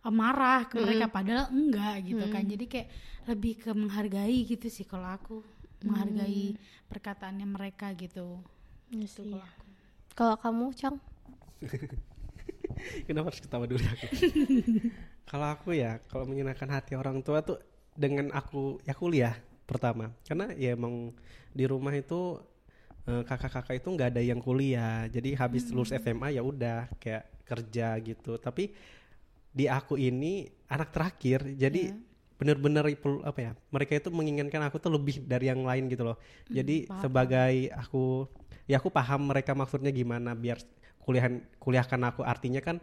eh, 0.00 0.12
marah 0.12 0.64
ke 0.64 0.78
mereka 0.78 1.06
padahal 1.06 1.50
enggak 1.50 2.06
gitu 2.06 2.24
kan 2.28 2.42
jadi 2.44 2.64
kayak 2.64 2.88
lebih 3.24 3.52
ke 3.58 3.70
menghargai 3.70 4.38
gitu 4.44 4.66
sih 4.66 4.82
kalau 4.82 5.10
aku 5.10 5.42
menghargai 5.82 6.54
perkataannya 6.86 7.44
mereka 7.44 7.90
gitu 7.92 8.38
Iya 8.88 9.04
Itu 9.04 9.26
sih. 9.26 9.26
kalau 9.28 9.42
aku. 9.42 9.64
kalau 10.14 10.36
kamu 10.38 10.64
cang 10.72 10.96
Kenapa 13.06 13.30
harus 13.30 13.42
ketawa 13.42 13.64
dulu 13.68 13.80
aku? 13.82 14.06
kalau 15.30 15.46
aku 15.52 15.68
ya, 15.76 15.98
kalau 16.10 16.24
menyenangkan 16.28 16.68
hati 16.70 16.98
orang 16.98 17.20
tua 17.22 17.40
tuh 17.44 17.58
dengan 17.92 18.32
aku 18.32 18.80
ya 18.84 18.94
kuliah 18.96 19.36
pertama. 19.68 20.10
Karena 20.26 20.50
ya 20.56 20.74
emang 20.74 21.12
di 21.52 21.64
rumah 21.68 21.92
itu 21.94 22.40
eh, 23.08 23.22
kakak-kakak 23.24 23.78
itu 23.80 23.88
nggak 23.92 24.08
ada 24.16 24.22
yang 24.22 24.40
kuliah. 24.40 25.06
Jadi 25.08 25.36
habis 25.36 25.68
lulus 25.72 25.92
SMA 25.92 26.34
ya 26.36 26.42
udah 26.42 26.88
kayak 26.98 27.24
kerja 27.46 27.96
gitu. 28.00 28.36
Tapi 28.40 28.72
di 29.52 29.68
aku 29.68 30.00
ini 30.00 30.48
anak 30.68 30.90
terakhir. 30.92 31.44
Jadi 31.56 31.92
bener-bener 32.40 32.84
ipul- 32.90 33.22
apa 33.22 33.38
ya? 33.38 33.52
Mereka 33.70 34.02
itu 34.02 34.10
menginginkan 34.10 34.62
aku 34.66 34.82
tuh 34.82 34.90
lebih 34.90 35.22
dari 35.22 35.46
yang 35.46 35.62
lain 35.62 35.86
gitu 35.86 36.02
loh. 36.02 36.16
Jadi 36.48 36.76
sebagai 37.04 37.54
aku 37.70 38.26
ya 38.66 38.78
aku 38.78 38.88
paham 38.90 39.30
mereka 39.30 39.52
maksudnya 39.54 39.90
gimana 39.90 40.34
biar 40.34 40.58
kuliahan 41.02 41.42
kuliahkan 41.58 42.00
aku 42.06 42.22
artinya 42.22 42.62
kan 42.62 42.78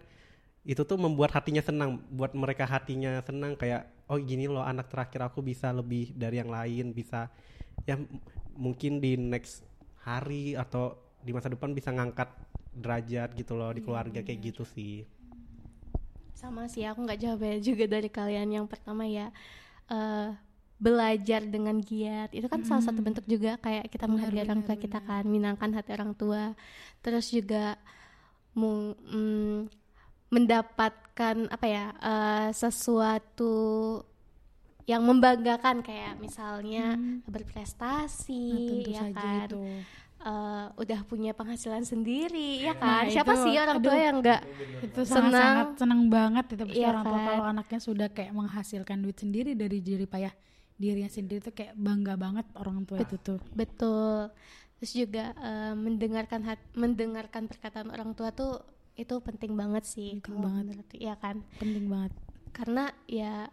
itu 0.68 0.84
tuh 0.84 1.00
membuat 1.00 1.32
hatinya 1.34 1.64
senang 1.64 2.04
buat 2.12 2.36
mereka 2.36 2.68
hatinya 2.68 3.24
senang 3.24 3.56
kayak 3.56 3.88
oh 4.12 4.20
gini 4.20 4.46
loh 4.46 4.62
anak 4.62 4.92
terakhir 4.92 5.24
aku 5.24 5.40
bisa 5.40 5.72
lebih 5.72 6.12
dari 6.14 6.38
yang 6.44 6.52
lain 6.52 6.92
bisa 6.92 7.32
ya 7.88 7.96
mungkin 8.60 9.00
di 9.00 9.16
next 9.16 9.64
hari 10.04 10.54
atau 10.60 11.00
di 11.24 11.32
masa 11.32 11.52
depan 11.52 11.72
bisa 11.72 11.92
ngangkat 11.96 12.28
derajat 12.76 13.36
gitu 13.36 13.56
loh 13.56 13.72
di 13.72 13.82
keluarga 13.84 14.24
kayak 14.24 14.40
gitu 14.52 14.64
sih. 14.64 15.04
Sama 16.36 16.72
sih 16.72 16.88
aku 16.88 17.04
nggak 17.04 17.20
jawab 17.20 17.44
ya 17.44 17.58
juga 17.60 17.86
dari 17.88 18.08
kalian 18.08 18.62
yang 18.62 18.66
pertama 18.68 19.04
ya. 19.04 19.32
Eh, 19.92 20.30
belajar 20.80 21.44
dengan 21.44 21.84
giat 21.84 22.32
itu 22.32 22.48
kan 22.48 22.64
salah 22.64 22.80
satu 22.80 23.04
bentuk 23.04 23.28
juga 23.28 23.60
kayak 23.60 23.92
kita 23.92 24.08
menghargai 24.08 24.48
orang 24.48 24.64
tua 24.64 24.80
kita 24.80 25.04
kan 25.04 25.28
menyenangkan 25.28 25.76
hati 25.76 25.92
orang 25.92 26.16
tua. 26.16 26.56
Terus 27.04 27.36
juga 27.36 27.76
mung- 28.52 28.98
mm, 29.02 29.70
mendapatkan 30.30 31.36
apa 31.48 31.66
ya 31.66 31.86
eh, 31.96 32.50
sesuatu 32.52 33.54
yang 34.86 35.02
membanggakan. 35.02 35.82
Kayak 35.82 36.18
misalnya 36.18 36.98
berprestasi 37.26 38.44
Nah, 38.46 38.68
tentu 38.68 38.90
ya 38.90 39.00
saja 39.04 39.20
kan? 39.20 39.48
itu. 39.48 39.62
Eh, 40.20 40.66
udah 40.76 41.00
punya 41.04 41.32
penghasilan 41.32 41.82
sendiri 41.82 42.60
ya 42.62 42.76
Nah, 42.76 43.02
kan? 43.02 43.04
Siapa 43.08 43.34
itu, 43.34 43.42
sih 43.42 43.56
orang 43.56 43.80
tua 43.80 43.90
aduh. 43.90 44.04
yang 44.04 44.16
nggak 44.20 44.42
itu 44.84 45.02
Senang. 45.04 45.32
sangat 45.32 45.68
senang 45.78 46.02
banget 46.08 46.46
itu. 46.50 46.64
Pasti 46.66 46.76
Iya 46.76 46.88
orang 46.90 47.04
tua 47.06 47.16
kan? 47.16 47.26
kalau 47.26 47.46
anaknya 47.48 47.80
sudah 47.80 48.08
kayak 48.10 48.34
menghasilkan 48.34 48.98
duit 49.00 49.18
sendiri 49.18 49.52
dari 49.54 49.80
diri 49.80 50.04
payah 50.04 50.34
dirinya 50.76 51.08
sendiri 51.08 51.40
tuh 51.42 51.52
kayak 51.52 51.72
bangga 51.74 52.16
banget 52.16 52.46
orang 52.54 52.84
tua. 52.84 53.00
Itu 53.00 53.16
tuh 53.18 53.40
Betul. 53.52 54.28
Terus 54.80 54.92
juga 54.98 55.32
eh, 55.34 55.74
mendengarkan 55.76 56.42
hat- 56.42 56.70
mendengarkan 56.74 57.46
perkataan 57.46 57.90
orang 57.90 58.12
tua 58.14 58.32
tuh 58.32 58.64
itu 58.96 59.12
penting 59.20 59.54
banget 59.54 59.84
sih. 59.86 60.18
Penting 60.18 60.24
kalau 60.26 60.44
banget. 60.46 60.64
menurut- 60.66 60.96
Iya 60.98 61.14
kan? 61.16 61.36
penting 61.56 61.86
banget. 61.86 62.12
Karena 62.50 62.84
ya 63.06 63.48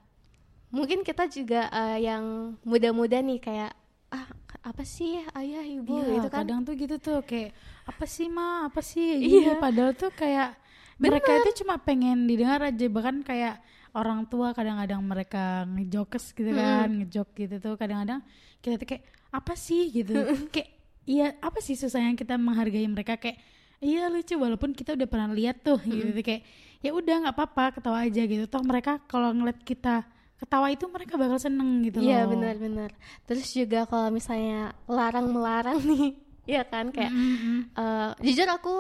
mungkin 0.69 1.03
kita 1.03 1.27
juga 1.27 1.67
eh, 1.69 1.99
yang 2.03 2.25
muda-muda 2.63 3.19
nih 3.19 3.39
kayak 3.39 3.73
ah 4.09 4.27
apa 4.63 4.83
sih 4.83 5.19
ayah 5.33 5.63
ibu? 5.63 5.95
Iya, 5.97 6.15
itu 6.17 6.29
kan? 6.29 6.43
kadang 6.43 6.61
tuh 6.63 6.75
gitu 6.75 6.97
tuh 6.97 7.23
kayak 7.23 7.55
apa 7.85 8.05
sih 8.05 8.27
ma? 8.27 8.67
Apa 8.67 8.79
sih? 8.81 9.19
Iya. 9.21 9.27
iya. 9.29 9.53
Padahal 9.57 9.93
tuh 9.93 10.11
kayak 10.13 10.55
mereka 10.97 11.29
itu 11.37 11.61
cuma 11.61 11.77
pengen 11.77 12.25
didengar 12.25 12.63
aja. 12.63 12.87
Bahkan 12.87 13.23
kayak 13.23 13.59
orang 13.93 14.27
tua 14.27 14.53
kadang-kadang 14.53 15.01
mereka 15.01 15.45
ngejokes 15.67 16.31
gitu 16.33 16.51
kan 16.53 16.89
ngejok 16.93 17.29
gitu 17.37 17.55
tuh. 17.61 17.75
Kadang-kadang 17.75 18.23
kita 18.59 18.75
tuh 18.77 18.89
kayak 18.89 19.05
apa 19.29 19.55
sih? 19.55 19.91
gitu. 19.93 20.15
Kayak 20.55 20.71
iya 21.07 21.33
apa 21.39 21.63
sih 21.63 21.79
susahnya 21.79 22.13
kita 22.19 22.35
menghargai 22.37 22.87
mereka? 22.91 23.17
Kayak 23.17 23.39
iya 23.81 24.11
lucu 24.11 24.35
walaupun 24.37 24.75
kita 24.75 24.99
udah 24.99 25.09
pernah 25.09 25.31
lihat 25.33 25.63
tuh 25.63 25.79
gitu. 25.87 26.13
Tuh 26.13 26.25
kayak 26.27 26.43
ya 26.85 26.91
udah 26.93 27.15
nggak 27.27 27.35
apa-apa 27.35 27.65
ketawa 27.81 27.99
aja 28.05 28.23
gitu. 28.27 28.45
Toh 28.51 28.63
mereka 28.67 29.01
kalau 29.07 29.33
ngeliat 29.33 29.63
kita 29.63 30.05
ketawa 30.37 30.69
itu 30.69 30.85
mereka 30.93 31.17
bakal 31.17 31.41
seneng 31.41 31.81
gitu 31.81 32.05
Iya 32.05 32.29
benar-benar. 32.29 32.93
Terus 33.25 33.49
juga 33.57 33.89
kalau 33.89 34.13
misalnya 34.13 34.77
larang 34.85 35.33
melarang 35.33 35.81
nih, 35.89 36.13
ya 36.45 36.63
kan? 36.69 36.93
Kayak 36.93 37.13
eh, 37.73 38.11
jujur 38.21 38.49
aku 38.53 38.75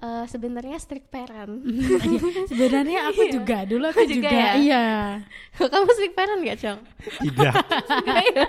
eh, 0.00 0.24
sebenarnya 0.26 0.76
strict 0.76 1.08
parent. 1.08 1.60
Iya, 1.60 1.98
sebenarnya 2.50 2.98
aku 3.08 3.22
juga 3.30 3.58
dulu 3.62 3.84
aku 3.86 4.02
juga 4.04 4.28
juga, 4.28 4.30
ya? 4.32 4.50
iya 4.56 4.84
Kamu 5.54 5.90
strict 5.92 6.14
parent 6.14 6.40
gak 6.40 6.58
Cong? 6.58 6.80
tidak 7.20 7.54
ya? 8.32 8.44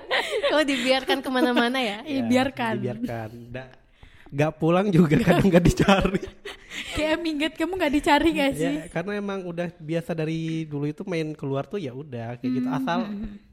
Kamu 0.48 0.64
dibiarkan 0.64 1.18
ke 1.20 1.30
mana-mana 1.30 1.78
ya? 1.78 1.98
Iya, 2.04 2.20
Ya, 2.20 2.24
biarkan 2.26 2.74
dibiarkan 2.80 3.30
Da- 3.52 3.80
nggak 4.32 4.64
pulang 4.64 4.88
juga 4.88 5.20
kadang 5.20 5.44
nggak 5.44 5.60
dicari 5.60 6.24
kayak 6.96 7.20
minggat 7.20 7.52
kamu 7.60 7.76
nggak 7.76 7.92
dicari 7.92 8.30
gak 8.32 8.52
sih 8.56 8.76
ya 8.80 8.88
karena 8.88 9.20
emang 9.20 9.44
udah 9.44 9.68
biasa 9.76 10.16
dari 10.16 10.64
dulu 10.64 10.88
itu 10.88 11.04
main 11.04 11.36
keluar 11.36 11.68
tuh 11.68 11.76
ya 11.76 11.92
udah 11.92 12.40
kayak 12.40 12.64
gitu 12.64 12.70
asal 12.72 13.12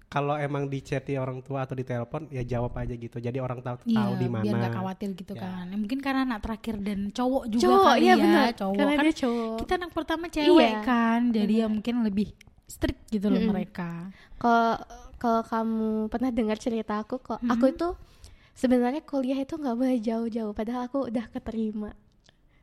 kalau 0.09 0.41
emang 0.41 0.73
di 0.73 0.81
chat 0.81 1.05
orang 1.15 1.45
tua 1.45 1.69
atau 1.69 1.77
di 1.77 1.85
telepon 1.85 2.33
ya 2.33 2.41
jawab 2.41 2.73
aja 2.81 2.97
gitu 2.97 3.21
jadi 3.21 3.45
orang 3.45 3.61
tahu 3.61 3.77
Iya, 3.85 3.97
tahu 4.00 4.12
di 4.17 4.29
mana 4.33 4.45
biar 4.45 4.57
gak 4.65 4.75
khawatir 4.81 5.09
gitu 5.12 5.33
Ya. 5.37 5.43
kan. 5.45 5.65
Ya, 5.69 5.77
mungkin 5.77 5.99
karena 6.00 6.21
anak 6.25 6.41
terakhir 6.49 6.75
dan 6.81 6.99
cowok 7.12 7.45
juga 7.53 7.62
Cowok, 7.69 7.85
kali 7.85 8.00
iya 8.00 8.09
ya, 8.17 8.17
benar. 8.25 8.45
cowok 8.57 8.77
Karena 8.81 8.93
kan. 8.97 9.05
dia 9.05 9.15
cowok. 9.21 9.57
Kita 9.61 9.73
anak 9.77 9.91
pertama 9.93 10.25
cewek 10.33 10.49
Iya, 10.49 10.81
kan, 10.81 11.21
jadi 11.31 11.55
ya 11.61 11.67
mungkin 11.69 11.95
lebih 12.03 12.29
strict 12.65 13.00
gitu 13.12 13.29
loh 13.29 13.43
mereka. 13.45 14.09
Kalau 14.41 14.77
kalau 15.19 15.43
kamu 15.45 15.88
pernah 16.09 16.31
dengar 16.33 16.57
cerita 16.57 17.05
aku 17.05 17.21
kok, 17.21 17.41
aku 17.45 17.65
itu 17.69 17.88
sebenarnya 18.55 19.05
kuliah 19.05 19.38
itu 19.38 19.55
nggak 19.61 19.77
boleh 19.77 19.99
jauh-jauh. 20.00 20.57
Padahal 20.57 20.88
aku 20.88 21.05
udah 21.11 21.29
keterima 21.29 21.93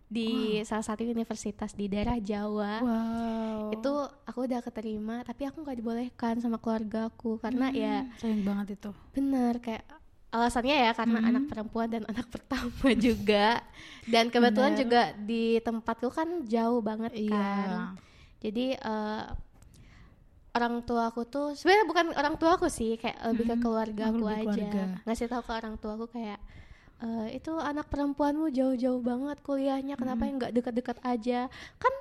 di 0.07 0.29
salah 0.61 0.83
satu 0.83 1.01
universitas 1.01 1.73
di 1.73 1.85
daerah 1.85 2.15
Jawa. 2.15 2.79
Wow. 2.79 3.73
Itu 3.73 3.93
aku 4.21 4.45
udah 4.45 4.61
keterima, 4.61 5.21
tapi 5.21 5.43
aku 5.43 5.59
nggak 5.59 5.75
dibolehkan 5.75 6.37
sama 6.37 6.55
keluarga 6.55 7.07
aku 7.07 7.37
karena 7.37 7.69
ya 7.69 8.05
sayang 8.15 8.41
banget 8.41 8.75
itu. 8.75 8.91
bener 9.11 9.57
kayak 9.57 9.83
alasannya 10.27 10.75
ya 10.75 10.91
karena 10.91 11.19
anak 11.23 11.43
perempuan 11.45 11.87
dan 11.87 12.03
anak 12.05 12.27
pertama 12.33 12.69
juga 12.93 13.63
dan 14.05 14.27
kebetulan 14.27 14.73
Bener. 14.73 14.81
juga 14.83 15.01
di 15.17 15.43
tempatku 15.59 16.09
kan 16.09 16.43
jauh 16.45 16.79
banget 16.79 17.15
Iya. 17.15 17.31
kan 17.31 17.69
jadi 18.37 18.75
eh, 18.75 19.23
orang 20.51 20.83
tua 20.83 21.07
aku 21.07 21.23
tuh 21.25 21.51
sebenarnya 21.51 21.85
bukan 21.85 22.05
orang 22.13 22.35
tua 22.35 22.55
aku 22.55 22.67
sih 22.67 22.95
kayak 22.95 23.15
lebih 23.25 23.45
ke 23.45 23.51
Mm-mm. 23.53 23.63
keluarga 23.63 24.03
Oh, 24.05 24.11
aku 24.13 24.25
aja 24.25 24.43
keluarga. 24.43 24.83
ngasih 25.03 25.27
tahu 25.27 25.41
ke 25.41 25.51
orang 25.53 25.75
tua 25.75 25.91
aku 25.93 26.07
kayak 26.09 26.39
"Eh, 27.03 27.37
itu 27.37 27.51
anak 27.59 27.91
perempuanmu 27.91 28.47
jauh-jauh 28.51 29.01
banget 29.03 29.37
kuliahnya 29.43 29.95
kenapa 29.95 30.23
yang 30.27 30.39
nggak 30.39 30.53
dekat-dekat 30.55 30.97
aja? 31.03 31.51
Kan 31.75 31.93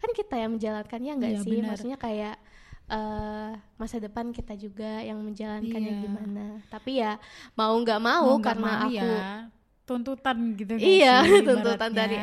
kan 0.00 0.10
kita 0.12 0.34
yang 0.36 0.56
menjalankannya 0.56 1.12
nggak 1.20 1.34
Iya, 1.34 1.44
sih? 1.44 1.56
benar. 1.60 1.68
maksudnya 1.72 1.98
kayak 2.00 2.36
eh 2.84 3.50
masa 3.80 3.96
depan 3.96 4.28
kita 4.28 4.52
juga 4.56 5.00
yang 5.00 5.16
menjalankannya 5.24 5.92
Iya. 5.96 6.02
gimana. 6.04 6.44
Tapi 6.68 7.00
ya 7.00 7.16
mau 7.56 7.72
nggak 7.80 8.00
mau, 8.00 8.28
nggak 8.36 8.44
karena 8.44 8.70
mau 8.76 8.84
aku 8.88 8.92
ya, 8.92 9.24
tuntutan 9.84 10.36
gitu 10.56 10.74
Iya, 10.76 11.14
sih, 11.24 11.44
tuntutan 11.44 11.90
dari 11.92 12.16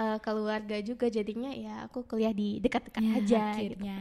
eh, 0.00 0.18
keluarga 0.24 0.76
juga 0.80 1.12
jadinya 1.12 1.52
ya 1.52 1.84
aku 1.84 2.08
kuliah 2.08 2.32
di 2.32 2.56
dekat-dekat 2.58 3.02
Ya, 3.04 3.12
aja 3.20 3.20
gitu. 3.20 3.76
akhirnya. 3.76 3.98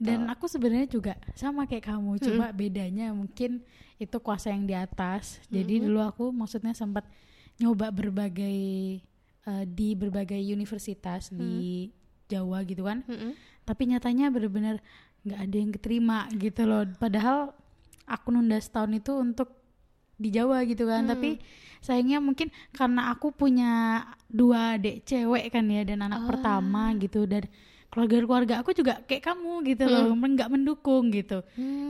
Dan 0.00 0.26
aku 0.26 0.50
sebenarnya 0.50 0.88
juga 0.90 1.12
sama 1.38 1.64
kayak 1.70 1.86
kamu, 1.86 2.18
cuma 2.18 2.50
bedanya 2.50 3.14
mungkin 3.14 3.62
itu 4.00 4.16
kuasa 4.18 4.50
yang 4.50 4.66
di 4.66 4.74
atas. 4.74 5.38
Jadi 5.46 5.78
dulu 5.78 6.00
aku 6.02 6.34
maksudnya 6.34 6.72
sempat 6.74 7.06
nyoba 7.60 7.92
berbagai 7.92 8.58
eh, 9.46 9.64
di 9.68 9.94
berbagai 9.94 10.40
universitas 10.40 11.30
di 11.30 11.88
Jawa 12.26 12.62
gitu 12.64 12.86
kan. 12.86 13.02
Mm-mm. 13.06 13.34
Tapi 13.66 13.82
nyatanya 13.90 14.30
bener-bener 14.32 14.80
nggak 15.20 15.40
ada 15.40 15.56
yang 15.58 15.70
keterima 15.74 16.18
gitu 16.32 16.64
loh. 16.64 16.88
Padahal 16.96 17.52
aku 18.08 18.32
nunda 18.32 18.56
setahun 18.56 18.90
itu 18.96 19.12
untuk 19.14 19.59
di 20.20 20.28
Jawa 20.28 20.62
gitu 20.62 20.84
kan. 20.84 21.08
Tapi 21.08 21.40
sayangnya 21.80 22.20
mungkin 22.20 22.48
karena 22.70 23.08
aku 23.08 23.32
punya 23.32 24.04
dua 24.28 24.76
adik 24.76 25.02
cewek 25.02 25.48
kan 25.48 25.64
ya 25.64 25.82
dan 25.82 26.04
anak 26.04 26.28
pertama 26.28 26.92
gitu 26.94 27.24
dan 27.24 27.48
keluarga-keluarga 27.88 28.60
aku 28.60 28.70
juga 28.70 29.02
kayak 29.02 29.24
kamu 29.24 29.66
gitu 29.66 29.84
loh, 29.88 30.12
men- 30.12 30.36
nggak 30.36 30.52
mendukung 30.52 31.10
gitu. 31.10 31.40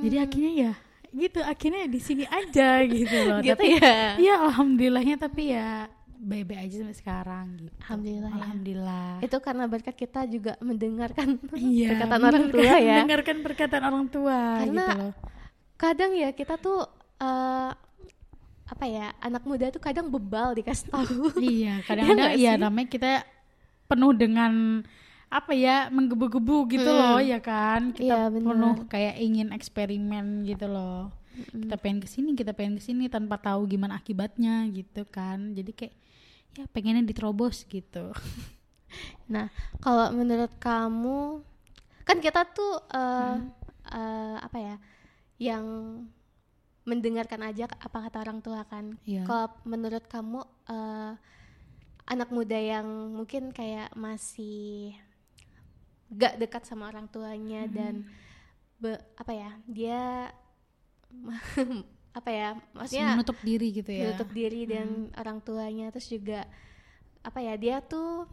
Jadi 0.00 0.16
akhirnya 0.16 0.52
ya 0.54 0.72
gitu, 1.10 1.42
akhirnya 1.42 1.90
di 1.90 1.98
sini 1.98 2.22
aja 2.24 2.86
gitu 2.86 3.16
loh. 3.26 3.38
Gitu 3.44 3.50
tapi 3.50 3.66
ya. 3.76 4.14
Iya, 4.16 4.34
alhamdulillahnya 4.46 5.16
tapi 5.18 5.50
ya 5.50 5.90
baik-baik 6.20 6.60
aja 6.68 6.74
sampai 6.84 6.96
sekarang 6.96 7.46
gitu. 7.58 7.72
Alhamdulillah 7.82 8.30
ya. 8.30 8.36
Alhamdulillah. 8.38 9.10
Itu 9.20 9.36
karena 9.40 9.64
berkat 9.66 9.96
kita 9.96 10.20
juga 10.24 10.52
mendengarkan 10.60 11.28
Iya, 11.56 11.88
perkataan 11.96 12.22
orang 12.22 12.46
tua 12.48 12.62
ya. 12.62 12.76
Mendengarkan 13.02 13.36
perkataan 13.42 13.84
orang 13.84 14.06
tua 14.06 14.38
Karena 14.62 14.84
gitu 14.86 15.00
loh. 15.02 15.12
Kadang 15.74 16.12
ya 16.14 16.30
kita 16.30 16.54
tuh 16.56 16.84
eh, 17.18 17.70
apa 18.70 18.86
ya 18.86 19.10
anak 19.18 19.42
muda 19.42 19.66
tuh 19.68 19.82
kadang 19.82 20.06
bebal 20.06 20.54
dikasih 20.54 20.86
tahu. 20.94 21.34
iya, 21.42 21.82
kadang-kadang 21.82 22.38
ya 22.46 22.54
sih? 22.54 22.60
namanya 22.62 22.88
kita 22.88 23.12
penuh 23.84 24.14
dengan 24.14 24.52
apa 25.26 25.54
ya 25.54 25.90
menggebu-gebu 25.90 26.70
gitu 26.70 26.86
loh 26.86 27.18
ya 27.18 27.38
kan? 27.38 27.90
Kita 27.90 28.02
Iya, 28.06 28.20
bener. 28.30 28.46
penuh 28.50 28.74
kayak 28.86 29.14
ingin 29.18 29.48
eksperimen 29.50 30.42
gitu 30.44 30.66
loh. 30.66 31.10
Kita 31.50 31.78
pengen 31.78 31.98
ke 31.98 32.06
sini 32.06 32.34
kita 32.34 32.50
pengen 32.50 32.78
ke 32.78 32.82
sini 32.82 33.06
tanpa 33.06 33.38
tahu 33.38 33.66
gimana 33.66 33.98
akibatnya 33.98 34.66
gitu 34.70 35.06
kan. 35.06 35.54
Jadi 35.54 35.70
kayak 35.70 35.94
ya 36.54 36.64
pengennya 36.70 37.02
diterobos 37.04 37.66
gitu. 37.66 38.10
Nah, 39.30 39.46
kalau 39.78 40.10
menurut 40.10 40.50
kamu 40.58 41.46
kan 42.02 42.18
kita 42.18 42.42
tuh 42.50 42.74
eh, 42.90 43.38
eh, 43.86 44.36
apa 44.42 44.58
ya 44.58 44.76
yang 45.38 45.64
mendengarkan 46.84 47.44
aja 47.44 47.68
apa 47.68 48.08
kata 48.08 48.18
orang 48.24 48.40
tua 48.40 48.64
kan. 48.64 48.96
Iya. 49.04 49.24
Kalau 49.24 49.52
menurut 49.64 50.04
kamu 50.06 50.40
eh, 50.66 51.12
anak 52.10 52.28
muda 52.32 52.58
yang 52.58 52.86
mungkin 53.14 53.54
kayak 53.54 53.94
masih 53.94 54.96
gak 56.10 56.42
dekat 56.42 56.66
sama 56.66 56.90
orang 56.90 57.06
tuanya 57.06 57.70
dan 57.70 58.10
be- 58.82 58.98
apa 59.14 59.30
ya 59.30 59.50
dia 59.70 60.00
apa 62.18 62.30
ya 62.34 62.48
masih 62.74 62.98
maksudnya 62.98 63.06
menutup 63.14 63.38
diri 63.38 63.68
gitu 63.70 63.90
ya 63.94 64.02
menutup 64.10 64.30
diri 64.34 64.66
dan 64.66 64.88
orang 65.14 65.38
tuanya 65.38 65.94
terus 65.94 66.10
juga 66.10 66.42
apa 67.22 67.38
ya 67.38 67.54
dia 67.54 67.78
tuh 67.78 68.26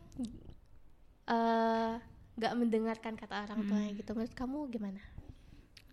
eh 1.28 1.93
nggak 2.38 2.54
mendengarkan 2.54 3.13
kata 3.13 3.45
orang 3.50 3.65
tuanya 3.65 3.91
gitu 3.93 4.13
menurut 4.13 4.34
kamu 4.34 4.58
gimana? 4.69 5.02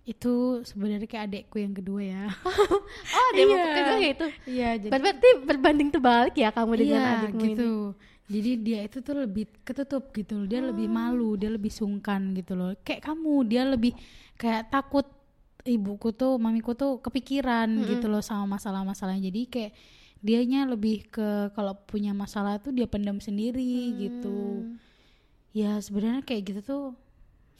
Itu 0.04 0.60
sebenarnya 0.62 1.08
kayak 1.08 1.24
adekku 1.26 1.56
yang 1.56 1.72
kedua 1.72 2.00
ya 2.04 2.24
Oh 3.16 3.28
dia 3.32 3.44
mau 3.44 3.56
Iya. 3.56 3.72
kedua 3.72 3.96
gitu. 3.98 4.26
iya 4.44 4.68
jadi 4.76 4.90
Berarti 4.92 5.28
berbanding 5.42 5.88
terbalik 5.88 6.34
ya 6.36 6.52
kamu 6.52 6.72
dengan 6.76 7.00
iya, 7.00 7.10
adikmu 7.18 7.40
gitu. 7.40 7.70
ini. 7.96 8.12
Jadi 8.24 8.50
dia 8.56 8.80
itu 8.84 8.98
tuh 9.00 9.16
lebih 9.20 9.44
ketutup 9.64 10.08
gitu 10.12 10.40
loh. 10.40 10.46
Dia 10.48 10.64
lebih 10.64 10.88
malu, 10.88 11.36
dia 11.36 11.52
lebih 11.52 11.68
sungkan 11.68 12.32
gitu 12.32 12.56
loh. 12.56 12.72
Kayak 12.80 13.04
kamu, 13.04 13.34
dia 13.44 13.68
lebih 13.68 13.92
kayak 14.34 14.72
takut 14.72 15.04
ibuku 15.64 16.08
tuh, 16.10 16.40
mamiku 16.40 16.72
tuh 16.72 17.04
kepikiran 17.04 17.68
gitu 17.84 18.08
loh 18.08 18.24
sama 18.24 18.56
masalah-masalahnya. 18.56 19.28
Jadi 19.28 19.40
kayak 19.44 19.72
dianya 20.20 20.64
lebih 20.64 21.04
ke 21.08 21.52
kalau 21.52 21.76
punya 21.84 22.16
masalah 22.16 22.56
tuh 22.56 22.72
dia 22.72 22.88
pendam 22.88 23.20
sendiri 23.20 23.92
gitu. 24.00 24.72
Ya 25.52 25.76
sebenarnya 25.78 26.24
kayak 26.24 26.42
gitu 26.48 26.60
tuh 26.64 26.82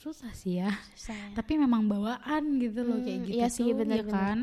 susah 0.04 0.32
sih 0.32 0.60
ya. 0.60 0.68
Susah 0.92 1.16
ya. 1.16 1.28
Tapi 1.32 1.52
memang 1.56 1.88
bawaan 1.88 2.60
gitu 2.60 2.84
loh 2.84 3.00
kayak 3.00 3.18
Hmm, 3.18 3.26
gitu 3.26 3.34
iya 3.34 3.48
sih 3.48 3.66
tuh, 3.66 3.76
benar 3.80 3.98
ya 3.98 4.04
kan. 4.06 4.38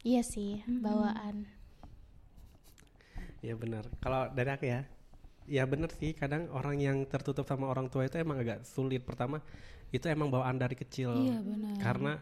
Iya 0.00 0.22
sih 0.22 0.52
bawaan. 0.68 1.36
Ya 3.40 3.54
benar. 3.54 3.84
Kalau 4.00 4.32
dari 4.32 4.50
aku 4.50 4.64
ya, 4.64 4.80
ya 5.44 5.64
benar 5.66 5.90
sih. 5.92 6.16
Kadang 6.16 6.48
orang 6.50 6.76
yang 6.78 7.04
tertutup 7.04 7.44
sama 7.44 7.68
orang 7.68 7.92
tua 7.92 8.08
itu 8.08 8.16
emang 8.16 8.40
agak 8.40 8.64
sulit. 8.64 9.04
Pertama, 9.04 9.44
itu 9.90 10.04
emang 10.08 10.32
bawaan 10.32 10.56
dari 10.56 10.72
kecil. 10.72 11.12
Iya, 11.12 11.44
benar. 11.44 11.76
Karena 11.76 12.12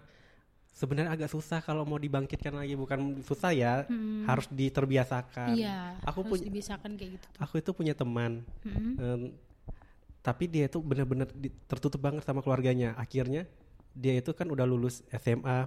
sebenarnya 0.73 1.13
agak 1.15 1.31
susah 1.31 1.63
kalau 1.63 1.87
mau 1.87 1.95
dibangkitkan 1.95 2.51
lagi. 2.51 2.75
Bukan 2.75 3.23
susah 3.23 3.55
ya, 3.55 3.87
harus 4.27 4.51
diterbiasakan. 4.51 5.55
Iya, 5.55 5.95
Aku 6.03 6.27
harus 6.27 6.43
punya, 6.43 6.45
dibiasakan 6.51 6.91
kayak 6.99 7.11
gitu. 7.15 7.27
tuh. 7.31 7.39
aku 7.39 7.55
itu 7.63 7.71
punya 7.71 7.95
teman. 7.95 8.43
Em, 8.67 9.31
tapi 10.23 10.47
dia 10.47 10.71
itu 10.71 10.79
benar-benar 10.79 11.27
tertutup 11.67 11.99
banget 11.99 12.23
sama 12.23 12.41
keluarganya. 12.41 12.95
Akhirnya 12.95 13.45
dia 13.93 14.15
itu 14.15 14.31
kan 14.33 14.47
udah 14.47 14.63
lulus 14.63 15.03
SMA. 15.11 15.67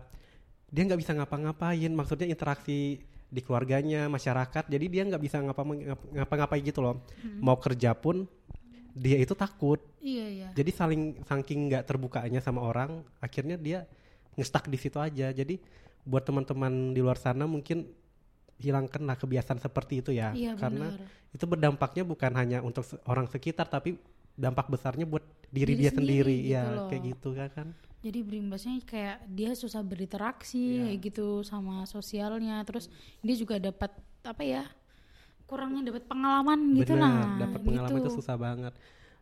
Dia 0.72 0.82
nggak 0.88 1.00
bisa 1.04 1.12
ngapa-ngapain. 1.12 1.92
Maksudnya 1.92 2.26
interaksi 2.26 3.04
di 3.28 3.42
keluarganya, 3.44 4.08
masyarakat. 4.08 4.64
Jadi 4.72 4.86
dia 4.88 5.04
nggak 5.04 5.20
bisa 5.20 5.44
ngapa- 5.44 5.68
ngapa- 5.68 6.08
ngapa-ngapain 6.16 6.64
gitu 6.64 6.80
loh. 6.80 7.04
Mau 7.44 7.60
kerja 7.60 7.92
pun 7.92 8.24
dia 8.96 9.20
itu 9.20 9.36
takut. 9.36 9.84
Iya, 10.00 10.26
iya. 10.32 10.48
Jadi 10.56 10.72
saling 10.72 11.02
saking 11.28 11.68
nggak 11.68 11.84
terbukanya 11.84 12.40
sama 12.40 12.64
orang, 12.64 13.04
akhirnya 13.20 13.60
dia 13.60 13.84
ngestak 14.40 14.72
di 14.72 14.80
situ 14.80 14.96
aja. 15.04 15.36
Jadi 15.36 15.60
buat 16.08 16.24
teman-teman 16.24 16.96
di 16.96 17.04
luar 17.04 17.20
sana 17.20 17.44
mungkin 17.44 17.92
hilangkanlah 18.56 19.20
kebiasaan 19.20 19.60
seperti 19.60 20.00
itu 20.00 20.16
ya, 20.16 20.32
Iya, 20.32 20.56
karena 20.56 20.88
benar. 20.96 21.12
itu 21.36 21.44
berdampaknya 21.44 22.08
bukan 22.08 22.32
hanya 22.40 22.64
untuk 22.64 22.88
orang 23.04 23.28
sekitar, 23.28 23.68
tapi 23.68 24.00
dampak 24.36 24.68
besarnya 24.68 25.04
buat 25.04 25.24
diri, 25.48 25.74
Diri 25.74 25.82
dia 25.82 25.92
sendiri 25.92 26.36
sendiri, 26.36 26.38
gitu 26.42 26.54
ya 26.54 26.64
loh. 26.68 26.88
kayak 26.88 27.04
gitu 27.08 27.30
kan 27.32 27.50
kan. 27.50 27.68
Jadi 28.00 28.20
berimbasnya 28.22 28.76
kayak 28.86 29.18
dia 29.28 29.52
susah 29.52 29.82
berinteraksi 29.82 30.62
Iya. 30.78 30.84
kayak 30.86 31.00
gitu 31.04 31.28
sama 31.42 31.84
sosialnya. 31.86 32.62
Terus 32.62 32.86
dia 33.20 33.34
juga 33.34 33.58
dapat 33.58 33.90
apa 34.22 34.44
ya? 34.44 34.64
Kurangnya 35.46 35.90
dapat 35.90 36.06
pengalaman 36.06 36.60
gitu 36.76 36.94
Bener, 36.94 37.02
nah. 37.02 37.38
dapat 37.40 37.60
pengalaman 37.62 37.98
gitu. 37.98 38.06
itu 38.06 38.18
susah 38.18 38.36
banget. 38.36 38.74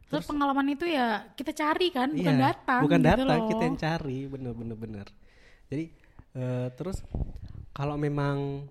Terus 0.03 0.25
pengalaman 0.25 0.67
itu 0.69 0.85
ya 0.85 1.25
kita 1.31 1.51
cari 1.51 1.87
kan, 1.89 2.11
bukan 2.11 2.35
Iya, 2.35 2.43
datang. 2.51 2.81
bukan 2.83 2.99
gitu 2.99 3.09
datang 3.09 3.39
loh. 3.39 3.49
kita 3.49 3.63
yang 3.63 3.77
cari 3.79 4.19
bener 4.27 4.53
bener 4.53 4.77
bener 4.77 5.07
jadi 5.65 5.85
eh, 6.33 6.67
terus 6.75 7.01
kalau 7.71 7.97
memang 7.97 8.67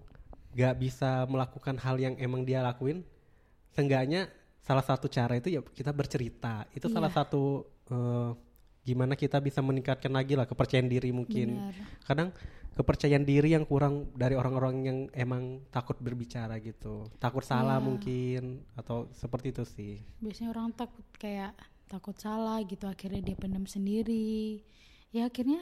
nggak 0.52 0.74
bisa 0.76 1.24
melakukan 1.26 1.74
hal 1.78 1.96
yang 1.98 2.14
emang 2.16 2.44
dia 2.44 2.62
lakuin 2.62 3.02
seenggaknya 3.72 4.28
salah 4.62 4.84
satu 4.86 5.10
cara 5.10 5.34
itu 5.34 5.50
ya 5.50 5.60
kita 5.60 5.90
bercerita 5.90 6.64
itu 6.72 6.86
salah 6.86 7.10
Iya. 7.10 7.16
satu 7.22 7.42
eh, 7.90 8.30
gimana 8.82 9.14
kita 9.14 9.38
bisa 9.38 9.62
meningkatkan 9.62 10.10
lagi 10.10 10.34
lah 10.34 10.46
kepercayaan 10.46 10.90
diri 10.90 11.10
mungkin 11.10 11.54
Benar. 11.58 11.74
kadang 12.02 12.28
kepercayaan 12.72 13.22
diri 13.22 13.52
yang 13.52 13.68
kurang 13.68 14.08
dari 14.16 14.32
orang-orang 14.32 14.74
yang 14.82 14.98
emang 15.12 15.60
takut 15.68 15.98
berbicara 16.00 16.56
gitu 16.58 17.10
takut 17.18 17.42
salah 17.42 17.78
Iya. 17.78 17.86
mungkin 17.86 18.42
atau 18.74 19.10
seperti 19.12 19.52
itu 19.52 19.62
sih 19.66 19.94
Biasanya 20.22 20.50
orang 20.54 20.72
takut 20.72 21.04
kayak 21.18 21.52
takut 21.86 22.16
salah 22.16 22.56
gitu 22.64 22.88
akhirnya 22.88 23.20
dia 23.20 23.36
pendam 23.36 23.68
sendiri. 23.68 24.64
Ya 25.12 25.28
akhirnya 25.28 25.60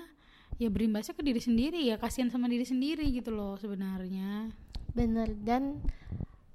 ya 0.62 0.70
berimbasnya 0.70 1.18
ke 1.18 1.26
diri 1.26 1.42
sendiri 1.42 1.82
ya 1.82 1.98
kasihan 1.98 2.30
sama 2.30 2.46
diri 2.46 2.62
sendiri 2.62 3.02
gitu 3.10 3.34
loh 3.34 3.58
sebenarnya. 3.58 4.46
Bener 4.94 5.34
dan 5.42 5.82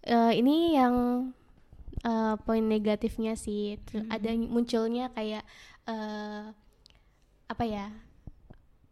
eh, 0.07 0.31
ini 0.39 0.79
yang 0.79 0.95
eh, 2.03 2.35
poin 2.43 2.63
negatifnya 2.63 3.37
sih 3.37 3.79
Ter- 3.85 4.03
ada 4.09 4.27
yang 4.27 4.49
munculnya 4.49 5.07
kayak 5.11 5.43
eh, 5.85 6.43
apa 7.45 7.63
ya 7.63 7.87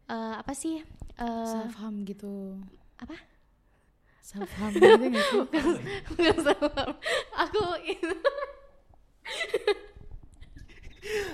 Eh, 0.04 0.34
apa 0.36 0.52
sih 0.54 0.84
Eh, 1.14 1.46
self 1.48 1.78
harm 1.80 2.04
gitu. 2.04 2.60
apa 3.00 3.16
Self 4.20 4.50
harm 4.60 4.74
gitu 4.76 5.04
nggak? 5.10 5.28
Nggak 6.16 6.36
usah. 6.42 6.58
aku 7.44 7.62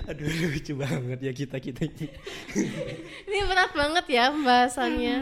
Aduh 0.09 0.25
lucu 0.25 0.73
banget 0.73 1.19
ya 1.21 1.31
kita 1.33 1.57
kita 1.61 1.85
ini. 1.85 2.07
Ini 3.29 3.37
berat 3.45 3.71
banget 3.77 4.05
ya 4.09 4.33
pembahasannya. 4.33 5.17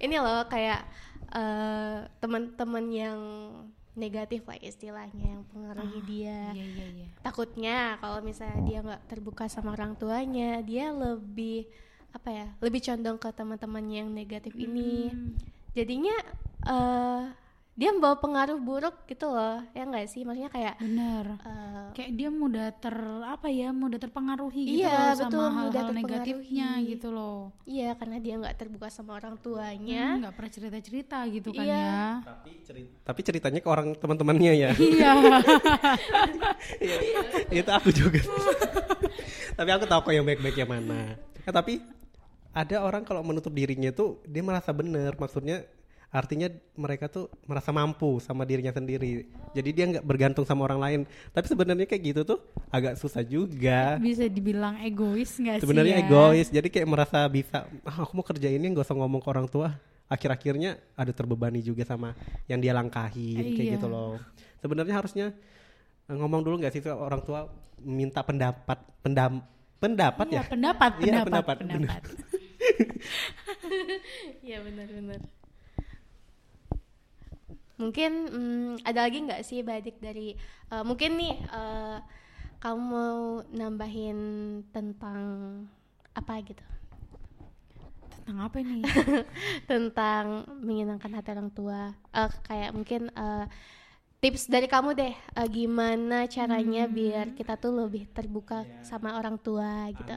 Ini 0.00 0.16
loh 0.20 0.48
kayak 0.48 0.80
eh, 1.36 1.96
teman-teman 2.20 2.86
yang 2.88 3.18
negatif 3.96 4.44
lah 4.44 4.60
istilahnya 4.60 5.24
yang 5.24 5.42
pengaruhi 5.48 6.00
dia. 6.04 6.52
Iya 6.52 6.64
iya 6.68 6.86
iya. 6.92 7.06
Takutnya 7.24 7.96
kalau 7.98 8.20
misalnya 8.20 8.60
dia 8.62 8.78
nggak 8.84 9.02
terbuka 9.08 9.48
sama 9.48 9.72
orang 9.72 9.96
tuanya, 9.96 10.60
dia 10.60 10.92
lebih 10.92 11.64
apa 12.12 12.28
ya? 12.30 12.48
Lebih 12.60 12.80
condong 12.84 13.16
ke 13.16 13.28
teman-temannya 13.32 13.96
yang 14.04 14.10
negatif 14.12 14.52
ini. 14.54 15.10
Jadinya 15.72 16.16
eh 16.68 17.45
dia 17.76 17.92
membawa 17.92 18.16
pengaruh 18.16 18.56
buruk 18.56 19.04
gitu 19.04 19.28
loh. 19.28 19.60
Ya 19.70 19.84
enggak 19.84 20.08
sih? 20.08 20.24
Maksudnya 20.24 20.48
kayak 20.48 20.74
Bener. 20.76 21.36
eh, 21.38 21.86
Kayak 21.92 22.10
dia 22.12 22.28
mudah 22.30 22.68
ter 22.72 22.96
apa 23.22 23.46
ya, 23.46 23.68
mudah 23.68 23.96
terpengaruhi 23.96 24.62
gitu 24.66 24.80
Iya, 24.80 24.88
loh 24.88 25.04
betul, 25.12 25.20
sama 25.20 25.36
mudah 25.36 25.52
hal-hal 25.76 25.88
negatifnya 25.92 26.68
gitu 26.82 27.08
loh. 27.10 27.52
iya 27.62 27.92
karena 27.92 28.16
dia 28.16 28.34
nggak 28.34 28.56
terbuka 28.56 28.88
sama 28.88 29.12
orang 29.14 29.36
tuanya. 29.36 30.04
Hmm, 30.10 30.20
nggak 30.20 30.34
pernah 30.34 30.50
cerita-cerita 30.50 31.18
gitu 31.28 31.48
kan 31.50 31.62
Iya. 31.62 31.76
ya. 31.76 32.00
Tapi 32.22 32.50
cerita, 32.62 32.92
tapi 33.04 33.20
ceritanya 33.22 33.60
ke 33.60 33.68
orang 33.68 33.88
teman-temannya 33.94 34.52
ya. 34.56 34.70
Iya. 34.72 35.12
Iya, 36.80 36.96
itu 37.54 37.70
aku 37.70 37.90
juga. 37.90 38.20
tapi 39.52 39.70
aku 39.70 39.84
tahu 39.84 40.00
kok 40.02 40.12
yang 40.12 40.24
baik-baik 40.24 40.56
yang 40.56 40.70
mana. 40.70 41.16
Ya, 41.44 41.50
tapi 41.50 41.80
ada 42.52 42.80
orang 42.80 43.04
kalau 43.04 43.20
menutup 43.20 43.52
dirinya 43.52 43.88
tuh 43.90 44.20
dia 44.24 44.40
merasa 44.40 44.72
bener, 44.72 45.12
maksudnya 45.14 45.64
artinya 46.10 46.48
mereka 46.78 47.10
tuh 47.10 47.28
merasa 47.44 47.74
mampu 47.74 48.22
sama 48.22 48.46
dirinya 48.46 48.72
sendiri. 48.72 49.26
Jadi 49.52 49.68
dia 49.74 49.84
nggak 49.90 50.06
bergantung 50.06 50.46
sama 50.46 50.64
orang 50.64 50.80
lain. 50.80 51.00
Tapi 51.30 51.46
sebenarnya 51.46 51.84
kayak 51.84 52.02
gitu 52.02 52.20
tuh 52.24 52.38
agak 52.70 52.96
susah 52.96 53.26
juga. 53.26 53.98
Bisa 53.98 54.30
dibilang 54.30 54.78
egois 54.80 55.36
nggak 55.36 55.60
sih? 55.60 55.62
Sebenarnya 55.66 56.00
ya? 56.00 56.04
egois. 56.06 56.48
Jadi 56.48 56.68
kayak 56.70 56.88
merasa 56.88 57.26
bisa, 57.28 57.66
ah, 57.84 58.06
aku 58.06 58.16
mau 58.16 58.24
kerjain 58.24 58.56
ini 58.56 58.72
nggak 58.72 58.86
usah 58.86 58.96
ngomong 58.96 59.20
ke 59.20 59.28
orang 59.28 59.48
tua. 59.50 59.76
Akhir-akhirnya 60.06 60.78
ada 60.94 61.10
terbebani 61.10 61.58
juga 61.60 61.82
sama 61.82 62.14
yang 62.46 62.62
dia 62.62 62.70
langkahin 62.70 63.42
kayak 63.58 63.66
Iya. 63.66 63.74
gitu 63.76 63.86
loh. 63.90 64.16
Sebenarnya 64.62 64.94
harusnya 64.94 65.26
eh, 66.06 66.14
ngomong 66.14 66.46
dulu 66.46 66.62
nggak 66.62 66.72
sih 66.72 66.82
ke 66.82 66.94
orang 66.94 67.20
tua 67.26 67.50
minta 67.82 68.22
pendapat 68.22 68.78
pendam 69.02 69.42
pendapat 69.76 70.26
Iya, 70.32 70.40
ya 70.40 70.42
pendapat, 70.48 70.90
Iya, 71.02 71.12
pendapat, 71.26 71.26
pendapat, 71.26 71.56
pendapat. 71.60 72.02
Iya 74.46 74.62
benar-benar. 74.62 75.20
Mungkin 77.76 78.12
mm, 78.32 78.70
ada 78.88 79.04
lagi 79.04 79.18
nggak 79.20 79.42
sih 79.44 79.60
Badik 79.60 80.00
dari 80.00 80.32
eh, 80.72 80.84
mungkin 80.84 81.10
nih 81.20 81.34
eh, 81.46 81.98
kamu 82.56 82.80
mau 82.80 83.20
nambahin 83.52 84.18
tentang 84.72 85.20
apa 86.12 86.34
gitu? 86.40 86.64
Tentang 88.10 88.38
apa 88.42 88.58
nih? 88.60 88.82
tentang 89.70 90.24
menyenangkan 90.62 91.12
hati 91.14 91.30
orang 91.36 91.50
tua. 91.52 91.92
Eh, 92.12 92.30
kayak 92.48 92.70
mungkin 92.72 93.02
eh, 93.12 93.44
tips 94.18 94.48
dari 94.48 94.66
kamu 94.66 94.90
deh 94.96 95.14
eh, 95.14 95.48
gimana 95.52 96.26
caranya 96.26 96.88
biar 96.88 97.36
kita 97.36 97.54
tuh 97.56 97.72
lebih 97.84 98.08
terbuka 98.10 98.64
sama 98.82 99.20
orang 99.20 99.36
tua 99.38 99.92
gitu. 99.92 100.16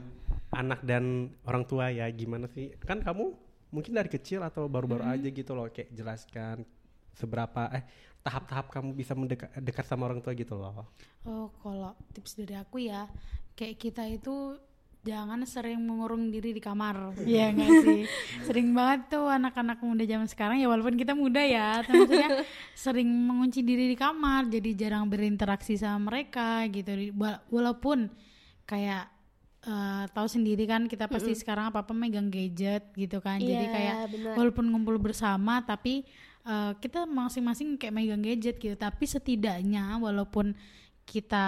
anak 0.50 0.82
dan 0.82 1.04
orang 1.46 1.62
tua 1.62 1.94
ya 1.94 2.10
gimana 2.10 2.50
sih 2.50 2.74
kan 2.82 2.98
kamu 2.98 3.24
mungkin 3.70 3.92
dari 3.94 4.10
kecil 4.10 4.42
atau 4.42 4.66
baru-baru 4.66 5.06
Hmm. 5.06 5.14
aja 5.14 5.28
gitu 5.30 5.52
loh 5.54 5.70
kayak 5.70 5.94
jelaskan 5.94 6.66
seberapa 7.12 7.68
eh 7.70 7.84
tahap-tahap 8.20 8.68
kamu 8.68 8.92
bisa 8.92 9.16
mendekat 9.16 9.48
dekat 9.56 9.84
sama 9.84 10.04
orang 10.04 10.20
tua 10.20 10.36
gitu 10.36 10.52
loh 10.54 10.84
Oh, 11.22 11.48
kalau 11.60 11.92
tips 12.12 12.36
dari 12.36 12.52
aku 12.54 12.80
ya, 12.80 13.04
kayak 13.52 13.76
kita 13.76 14.04
itu 14.06 14.56
jangan 15.00 15.40
sering 15.44 15.80
mengurung 15.80 16.28
diri 16.28 16.52
di 16.52 16.60
kamar. 16.60 17.16
Iya 17.18 17.48
nggak 17.56 17.70
sih? 17.80 18.00
Sering 18.40 18.72
banget 18.72 19.08
tuh 19.10 19.24
anak-anak 19.24 19.80
muda 19.80 20.04
zaman 20.04 20.28
sekarang 20.28 20.60
ya 20.60 20.68
walaupun 20.68 20.96
kita 20.96 21.12
muda 21.12 21.40
ya, 21.40 21.80
tapi 21.80 22.04
maksudnya 22.04 22.28
sering 22.76 23.08
mengunci 23.08 23.60
diri 23.60 23.88
di 23.88 23.96
kamar, 23.96 24.48
jadi 24.48 24.70
jarang 24.76 25.08
berinteraksi 25.08 25.76
sama 25.76 26.12
mereka 26.12 26.64
gitu. 26.68 26.92
Walaupun 27.48 28.12
kayak 28.64 29.08
eh, 29.62 30.04
tahu 30.12 30.26
sendiri 30.26 30.64
kan 30.64 30.84
kita 30.84 31.04
pasti 31.04 31.32
sekarang 31.32 31.68
apa-apa 31.68 31.92
megang 31.92 32.28
gadget 32.28 32.92
gitu 32.92 33.20
kan. 33.20 33.40
jadi 33.40 33.64
Iya, 33.64 33.72
kayak 33.72 33.96
benar. 34.12 34.32
walaupun 34.36 34.64
ngumpul 34.68 34.96
bersama 34.96 35.60
tapi 35.60 36.04
eh, 36.46 36.72
kita 36.78 37.04
masing-masing 37.04 37.76
kayak 37.80 37.94
megang 37.94 38.22
gadget 38.22 38.56
gitu. 38.60 38.76
Tapi 38.76 39.04
setidaknya 39.04 39.98
walaupun 39.98 40.56
kita 41.04 41.46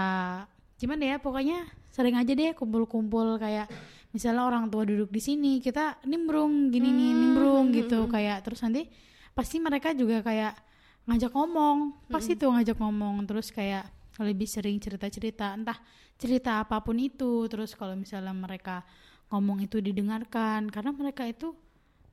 gimana 0.77 1.15
ya 1.15 1.17
pokoknya 1.23 1.71
sering 1.95 2.19
aja 2.19 2.35
deh 2.35 2.51
kumpul-kumpul 2.59 3.39
kayak 3.39 3.71
misalnya 4.11 4.43
orang 4.43 4.67
tua 4.67 4.83
duduk 4.83 5.15
di 5.15 5.23
sini 5.23 5.63
kita 5.63 6.03
nimbrung 6.09 6.75
gini 6.75 6.91
nih 6.91 7.11
nimbrung 7.15 7.71
gitu. 7.71 8.11
kayak 8.11 8.43
terus 8.43 8.59
nanti 8.67 8.91
pasti 9.33 9.63
mereka 9.63 9.95
juga 9.95 10.21
kayak 10.21 10.73
ngajak 11.07 11.33
ngomong. 11.35 12.07
Pasti 12.07 12.39
tuh 12.39 12.55
ngajak 12.55 12.79
ngomong. 12.79 13.27
Terus 13.27 13.51
kayak 13.51 13.89
lebih 14.21 14.47
sering 14.47 14.79
cerita-cerita. 14.79 15.55
Entah 15.57 15.79
cerita 16.19 16.63
apa 16.63 16.79
pun 16.85 16.99
itu. 16.99 17.47
Terus 17.51 17.75
kalau 17.75 17.99
misalnya 17.99 18.35
mereka 18.35 18.87
ngomong 19.33 19.65
itu 19.67 19.83
didengarkan. 19.83 20.71
Karena 20.71 20.91
mereka 20.95 21.27
itu 21.27 21.57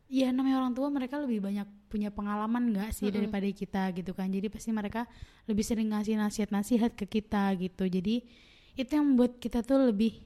ya 0.09 0.33
namanya 0.33 0.65
orang 0.65 0.73
tua 0.73 0.89
mereka 0.89 1.21
lebih 1.21 1.39
banyak 1.39 1.69
punya 1.85 2.09
pengalaman 2.09 2.73
nggak 2.73 2.89
sih 2.97 3.13
daripada 3.13 3.45
kita 3.45 3.93
gitu 3.93 4.11
kan? 4.17 4.27
Jadi 4.29 4.49
pasti 4.49 4.73
mereka 4.73 5.05
lebih 5.45 5.61
sering 5.61 5.93
ngasih 5.93 6.17
nasihat-nasihat 6.17 6.97
ke 6.97 7.05
kita 7.05 7.53
gitu. 7.61 7.85
Jadi 7.85 8.25
itu 8.73 8.89
yang 8.89 9.05
membuat 9.13 9.37
kita 9.37 9.61
tuh 9.61 9.93
lebih 9.93 10.17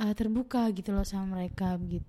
uh, 0.00 0.16
terbuka 0.16 0.68
gitu 0.72 0.96
loh 0.96 1.04
sama 1.04 1.36
mereka 1.36 1.76
gitu. 1.84 2.08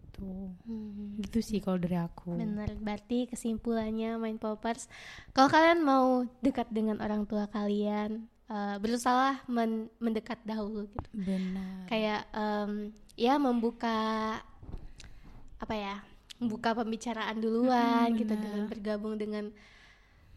Hmm. 0.66 1.14
gitu 1.22 1.46
sih 1.46 1.62
kalau 1.62 1.78
dari 1.78 1.94
aku. 1.94 2.34
Bener, 2.34 2.74
berarti 2.82 3.30
kesimpulannya 3.30 4.18
main 4.18 4.42
poppers 4.42 4.90
kalau 5.30 5.46
kalian 5.46 5.86
mau 5.86 6.26
dekat 6.42 6.66
dengan 6.74 6.98
orang 7.06 7.30
tua 7.30 7.46
kalian 7.46 8.26
eh, 8.50 8.76
berusaha 8.82 9.46
men- 9.46 9.94
mendekat 10.02 10.42
dahulu 10.42 10.90
gitu. 10.90 11.10
Benar. 11.14 11.86
Kayak 11.86 12.26
em, 12.34 12.98
ya 13.14 13.38
membuka 13.38 13.98
apa 15.62 15.74
ya 15.78 16.02
membuka 16.38 16.78
pembicaraan 16.78 17.38
duluan 17.42 18.14
gitu 18.14 18.34
dengan 18.38 18.70
bergabung 18.70 19.18
dengan 19.18 19.50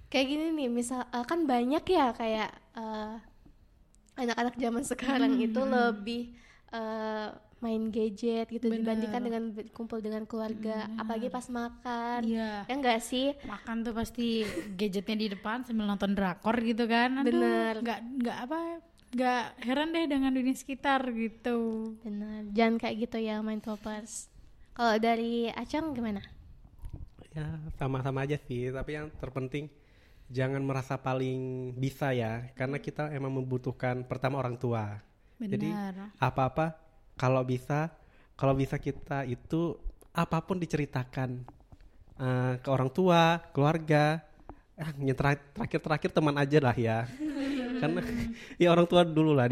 kayak 0.09 0.27
gini 0.27 0.45
nih 0.57 0.69
misal 0.73 1.05
eh, 1.07 1.25
kan 1.25 1.45
banyak 1.45 1.85
ya 1.87 2.07
kayak 2.17 2.51
eh, 2.75 3.15
anak-anak 4.17 4.55
zaman 4.57 4.83
sekarang 4.85 5.33
itu 5.39 5.61
lebih 5.61 6.35
eh, 6.73 7.29
main 7.61 7.93
gadget 7.93 8.49
gitu 8.49 8.73
dibandingkan 8.73 9.21
dengan 9.21 9.43
kumpul 9.77 10.01
dengan 10.01 10.25
keluarga 10.25 10.89
apalagi 10.97 11.29
pas 11.29 11.45
makan. 11.53 12.25
Iya. 12.25 12.65
ya 12.65 12.73
enggak 12.73 13.05
sih? 13.05 13.37
Makan 13.45 13.85
tuh 13.85 13.93
pasti 13.93 14.49
gadgetnya 14.81 15.17
di 15.21 15.29
depan 15.37 15.69
sambil 15.69 15.85
nonton 15.85 16.17
drakor 16.17 16.57
gitu 16.65 16.89
kan. 16.89 17.21
Aduh, 17.21 17.29
Bener. 17.29 17.75
nggak 17.85 18.01
nggak 18.25 18.39
apa 18.49 18.59
nggak 19.13 19.45
heran 19.69 19.93
deh 19.93 20.09
dengan 20.09 20.33
dunia 20.33 20.57
sekitar 20.57 21.05
gitu. 21.13 21.93
Benar. 22.01 22.49
Jangan 22.57 22.81
kayak 22.81 22.97
gitu 22.97 23.19
ya 23.21 23.45
main 23.45 23.61
poppers 23.61 24.33
kalau 24.75 24.97
dari 24.97 25.51
Acang 25.51 25.93
gimana? 25.93 26.23
Ya 27.31 27.47
sama-sama 27.79 28.27
aja 28.27 28.39
sih 28.43 28.75
tapi 28.75 28.99
yang 28.99 29.11
terpenting 29.23 29.71
jangan 30.31 30.63
merasa 30.63 30.95
paling 30.99 31.73
bisa 31.75 32.15
ya 32.15 32.47
karena 32.55 32.79
kita 32.79 33.11
emang 33.11 33.35
membutuhkan 33.43 34.07
pertama 34.07 34.39
orang 34.39 34.55
tua. 34.59 35.03
Jadi 35.41 35.73
benar. 35.73 36.15
apa-apa 36.21 36.79
kalau 37.19 37.43
bisa 37.43 37.91
kalau 38.39 38.55
bisa 38.55 38.79
kita 38.79 39.27
itu 39.27 39.77
apa 40.15 40.39
pun 40.43 40.57
diceritakan 40.59 41.43
eh, 42.19 42.55
ke 42.63 42.69
orang 42.71 42.91
tua 42.95 43.43
keluarga 43.51 44.23
ah, 44.79 44.91
terakhir-terakhir 44.95 46.11
teman 46.15 46.37
aja 46.39 46.59
lah 46.63 46.77
ya. 46.79 46.99
Karena 47.81 48.01
ya 48.61 48.69
orang 48.71 48.87
tua 48.87 49.03
dulu 49.03 49.33
lah 49.33 49.49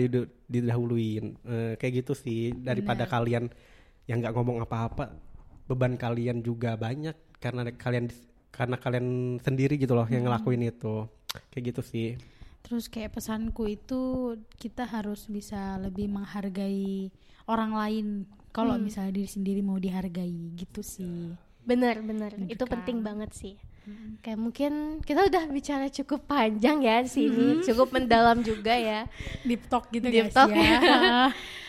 didahuluin 0.47 1.37
Eh, 1.43 1.73
kayak 1.81 2.05
gitu 2.05 2.13
sih 2.13 2.53
daripada 2.55 3.09
kalian 3.09 3.49
yang 4.09 4.25
nggak 4.25 4.35
ngomong 4.35 4.65
apa-apa 4.65 5.13
beban 5.69 6.01
kalian 6.01 6.41
juga 6.41 6.75
banyak 6.75 7.15
karena 7.39 7.69
kalian 7.77 8.09
karena 8.51 8.77
kalian 8.81 9.39
sendiri 9.39 9.77
gitu 9.77 9.93
loh 9.93 10.09
yang 10.09 10.25
ngelakuin 10.27 10.65
itu 10.65 11.07
kayak 11.53 11.65
gitu 11.71 11.83
sih 11.85 12.09
Terus 12.69 12.91
kayak 12.93 13.17
pesanku 13.17 13.65
itu 13.65 14.35
kita 14.61 14.85
harus 14.85 15.25
bisa 15.31 15.81
lebih 15.81 16.11
menghargai 16.13 17.09
orang 17.49 17.73
lain 17.73 18.07
kalau 18.53 18.77
misalnya 18.77 19.17
diri 19.17 19.31
sendiri 19.31 19.61
mau 19.65 19.81
dihargai 19.81 20.53
gitu 20.53 20.85
sih. 20.85 21.33
Bener 21.65 22.05
bener 22.05 22.37
itu 22.45 22.65
kan. 22.69 22.77
penting 22.77 23.01
banget 23.01 23.33
sih. 23.33 23.55
Kayak 24.21 24.37
mungkin 24.37 25.01
kita 25.01 25.25
udah 25.33 25.49
bicara 25.49 25.89
cukup 25.89 26.29
panjang 26.29 26.85
ya 26.85 27.01
di 27.01 27.09
sini, 27.09 27.65
cukup 27.65 27.89
mendalam 27.89 28.45
juga 28.45 28.77
ya. 28.77 29.09
Deep 29.49 29.65
talk 29.73 29.89
gitu 29.89 30.13
Deep 30.13 30.29
guys 30.29 30.37
talk 30.37 30.53
ya. 30.53 30.77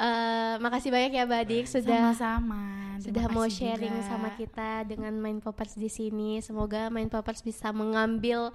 Eh, 0.00 0.54
makasih 0.64 0.88
banyak 0.88 1.12
ya 1.12 1.28
Badik 1.28 1.68
sudah 1.68 2.16
Sama-sama. 2.16 2.96
sudah 3.04 3.28
mau 3.28 3.44
sharing 3.44 4.00
juga. 4.00 4.08
sama 4.08 4.32
kita 4.32 4.88
dengan 4.88 5.12
Main 5.12 5.44
Poppers 5.44 5.76
di 5.76 5.92
sini. 5.92 6.40
Semoga 6.40 6.88
Main 6.88 7.12
Poppers 7.12 7.44
bisa 7.44 7.68
mengambil 7.68 8.48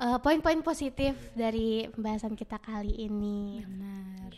eh, 0.00 0.18
poin-poin 0.24 0.56
positif 0.64 1.12
dari 1.36 1.92
pembahasan 1.92 2.32
kita 2.32 2.56
kali 2.56 3.04
ini. 3.04 3.60
Benar. 3.68 4.32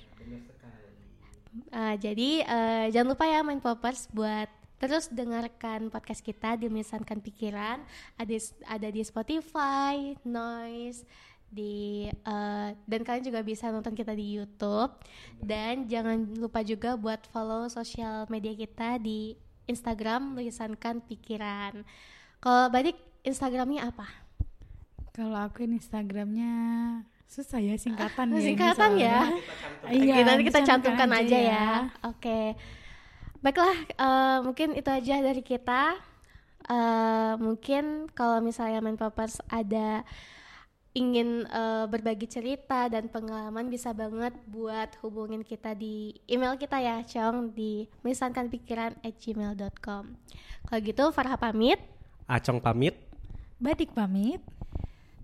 Uh, 1.69 1.97
jadi 1.99 2.45
uh, 2.47 2.87
jangan 2.93 3.09
lupa 3.17 3.25
ya 3.27 3.43
main 3.43 3.59
poppers 3.59 4.07
buat 4.15 4.47
terus 4.79 5.11
dengarkan 5.11 5.91
podcast 5.91 6.23
kita 6.23 6.55
di 6.55 6.71
Melisankan 6.71 7.19
Pikiran 7.19 7.83
ada 8.15 8.37
ada 8.71 8.89
di 8.95 9.03
Spotify, 9.03 10.15
Noise, 10.23 11.03
di 11.49 12.07
uh, 12.29 12.77
dan 12.85 13.01
kalian 13.01 13.25
juga 13.25 13.41
bisa 13.41 13.73
nonton 13.73 13.97
kita 13.97 14.13
di 14.13 14.37
YouTube 14.37 14.93
dan 15.41 15.89
jangan 15.89 16.29
lupa 16.37 16.61
juga 16.61 16.95
buat 16.95 17.25
follow 17.33 17.67
sosial 17.73 18.29
media 18.29 18.53
kita 18.53 19.01
di 19.01 19.33
Instagram 19.69 20.37
Melisankan 20.37 21.05
Pikiran. 21.05 21.85
Kalau 22.41 22.73
balik 22.73 22.97
Instagramnya 23.25 23.89
apa? 23.93 24.09
Kalau 25.13 25.37
aku 25.37 25.65
Instagramnya 25.65 26.55
susah 27.29 27.61
ya 27.61 27.77
singkatan 27.77 28.33
ya 28.33 28.41
singkatan 28.41 28.91
ya 28.97 29.19
iya 29.93 30.25
nanti 30.25 30.49
kita 30.49 30.65
cantumkan 30.65 31.13
aja, 31.13 31.29
aja 31.29 31.37
ya, 31.37 31.53
ya. 31.53 31.69
oke 32.09 32.25
okay. 32.25 32.45
baiklah 33.45 33.77
uh, 34.01 34.39
mungkin 34.49 34.73
itu 34.73 34.89
aja 34.89 35.21
dari 35.21 35.45
kita 35.45 36.01
uh, 36.73 37.37
mungkin 37.37 38.09
kalau 38.17 38.41
misalnya 38.41 38.81
main 38.81 38.97
papers 38.97 39.45
ada 39.53 40.09
ingin 40.99 41.47
uh, 41.47 41.87
berbagi 41.87 42.27
cerita 42.27 42.91
dan 42.91 43.07
pengalaman 43.07 43.71
bisa 43.71 43.95
banget 43.95 44.35
buat 44.51 44.91
hubungin 45.07 45.47
kita 45.47 45.79
di 45.79 46.19
email 46.27 46.59
kita 46.59 46.83
ya 46.83 47.07
Cong 47.07 47.55
di 47.55 47.87
misankanpikiran@gmail.com 48.03 50.05
kalau 50.67 50.81
gitu 50.83 51.15
Farha 51.15 51.39
pamit 51.39 51.79
Acong 52.27 52.59
pamit 52.59 52.99
Badik 53.63 53.95
pamit 53.95 54.43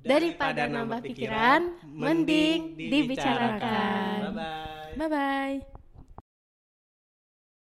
daripada 0.05 0.69
nambah 0.69 1.01
pikiran, 1.01 1.81
mending 1.89 2.77
dibicarakan. 2.77 4.19
Bye 4.21 4.33
bye. 4.37 4.93
Bye 5.01 5.09
bye. 5.09 5.74